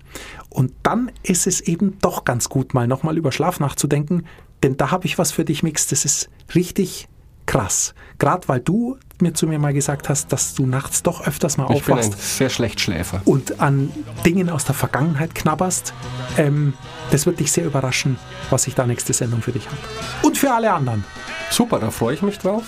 Und 0.50 0.72
dann 0.82 1.10
ist 1.22 1.46
es 1.46 1.60
eben 1.60 1.98
doch 2.00 2.24
ganz 2.24 2.48
gut, 2.48 2.74
mal 2.74 2.86
nochmal 2.86 3.18
über 3.18 3.32
Schlaf 3.32 3.60
nachzudenken. 3.60 4.26
denn 4.62 4.76
da 4.76 4.92
habe 4.92 5.06
ich 5.06 5.18
was 5.18 5.32
für 5.32 5.44
dich, 5.44 5.64
Mix. 5.64 5.88
Das 5.88 6.04
ist 6.04 6.30
richtig 6.54 7.08
krass. 7.52 7.94
Gerade 8.18 8.48
weil 8.48 8.60
du 8.60 8.96
mir 9.20 9.34
zu 9.34 9.46
mir 9.46 9.58
mal 9.58 9.72
gesagt 9.72 10.08
hast, 10.08 10.32
dass 10.32 10.54
du 10.54 10.66
nachts 10.66 11.02
doch 11.02 11.26
öfters 11.26 11.56
mal 11.56 11.64
Ich 11.74 11.82
bin 11.84 11.94
ein 11.94 12.00
aufwachst 12.00 12.38
sehr 12.38 12.48
schlecht 12.50 12.80
Schläfer. 12.80 13.20
und 13.24 13.60
an 13.60 13.92
Dingen 14.24 14.48
aus 14.50 14.64
der 14.64 14.74
Vergangenheit 14.74 15.34
knabberst. 15.34 15.92
Ähm, 16.38 16.74
das 17.10 17.26
wird 17.26 17.38
dich 17.40 17.52
sehr 17.52 17.64
überraschen, 17.64 18.18
was 18.50 18.66
ich 18.66 18.74
da 18.74 18.86
nächste 18.86 19.12
Sendung 19.12 19.42
für 19.42 19.52
dich 19.52 19.66
habe. 19.66 19.76
Und 20.22 20.38
für 20.38 20.50
alle 20.52 20.72
anderen. 20.72 21.04
Super, 21.50 21.78
da 21.78 21.90
freue 21.90 22.14
ich 22.14 22.22
mich 22.22 22.38
drauf. 22.38 22.64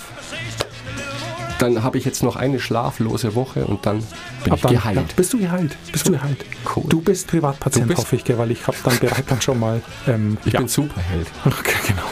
Dann 1.57 1.83
habe 1.83 1.97
ich 1.97 2.03
jetzt 2.03 2.21
noch 2.21 2.35
eine 2.35 2.59
schlaflose 2.59 3.33
Woche 3.33 3.65
und 3.65 3.85
dann 3.85 3.99
bin 4.43 4.51
Ab 4.51 4.57
ich 4.57 4.61
dann, 4.61 4.73
geheilt. 4.73 4.97
Ja, 4.97 5.03
bist 5.15 5.31
du 5.31 5.39
geheilt? 5.39 5.77
Bist 5.91 6.05
du 6.07 6.11
geheilt? 6.11 6.45
Cool. 6.75 6.83
Du 6.89 7.01
bist 7.01 7.27
Privatpatient, 7.27 7.85
Du 7.85 7.87
bist- 7.89 7.99
hoffe 8.01 8.17
ich, 8.17 8.37
weil 8.37 8.51
ich 8.51 8.67
habe 8.67 8.75
dann 8.83 8.97
bereit 8.99 9.23
dann 9.29 9.41
schon 9.41 9.59
mal. 9.59 9.81
Ähm, 10.05 10.37
Ich 10.43 10.51
ja. 10.53 10.59
bin 10.59 10.67
Superheld. 10.67 11.27
Okay, 11.45 11.75
genau. 11.87 12.03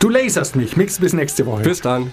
Du 0.00 0.08
laserst 0.08 0.56
mich. 0.56 0.78
Mix 0.78 0.98
bis 0.98 1.12
nächste 1.12 1.44
Woche. 1.44 1.62
Bis 1.62 1.82
dann. 1.82 2.10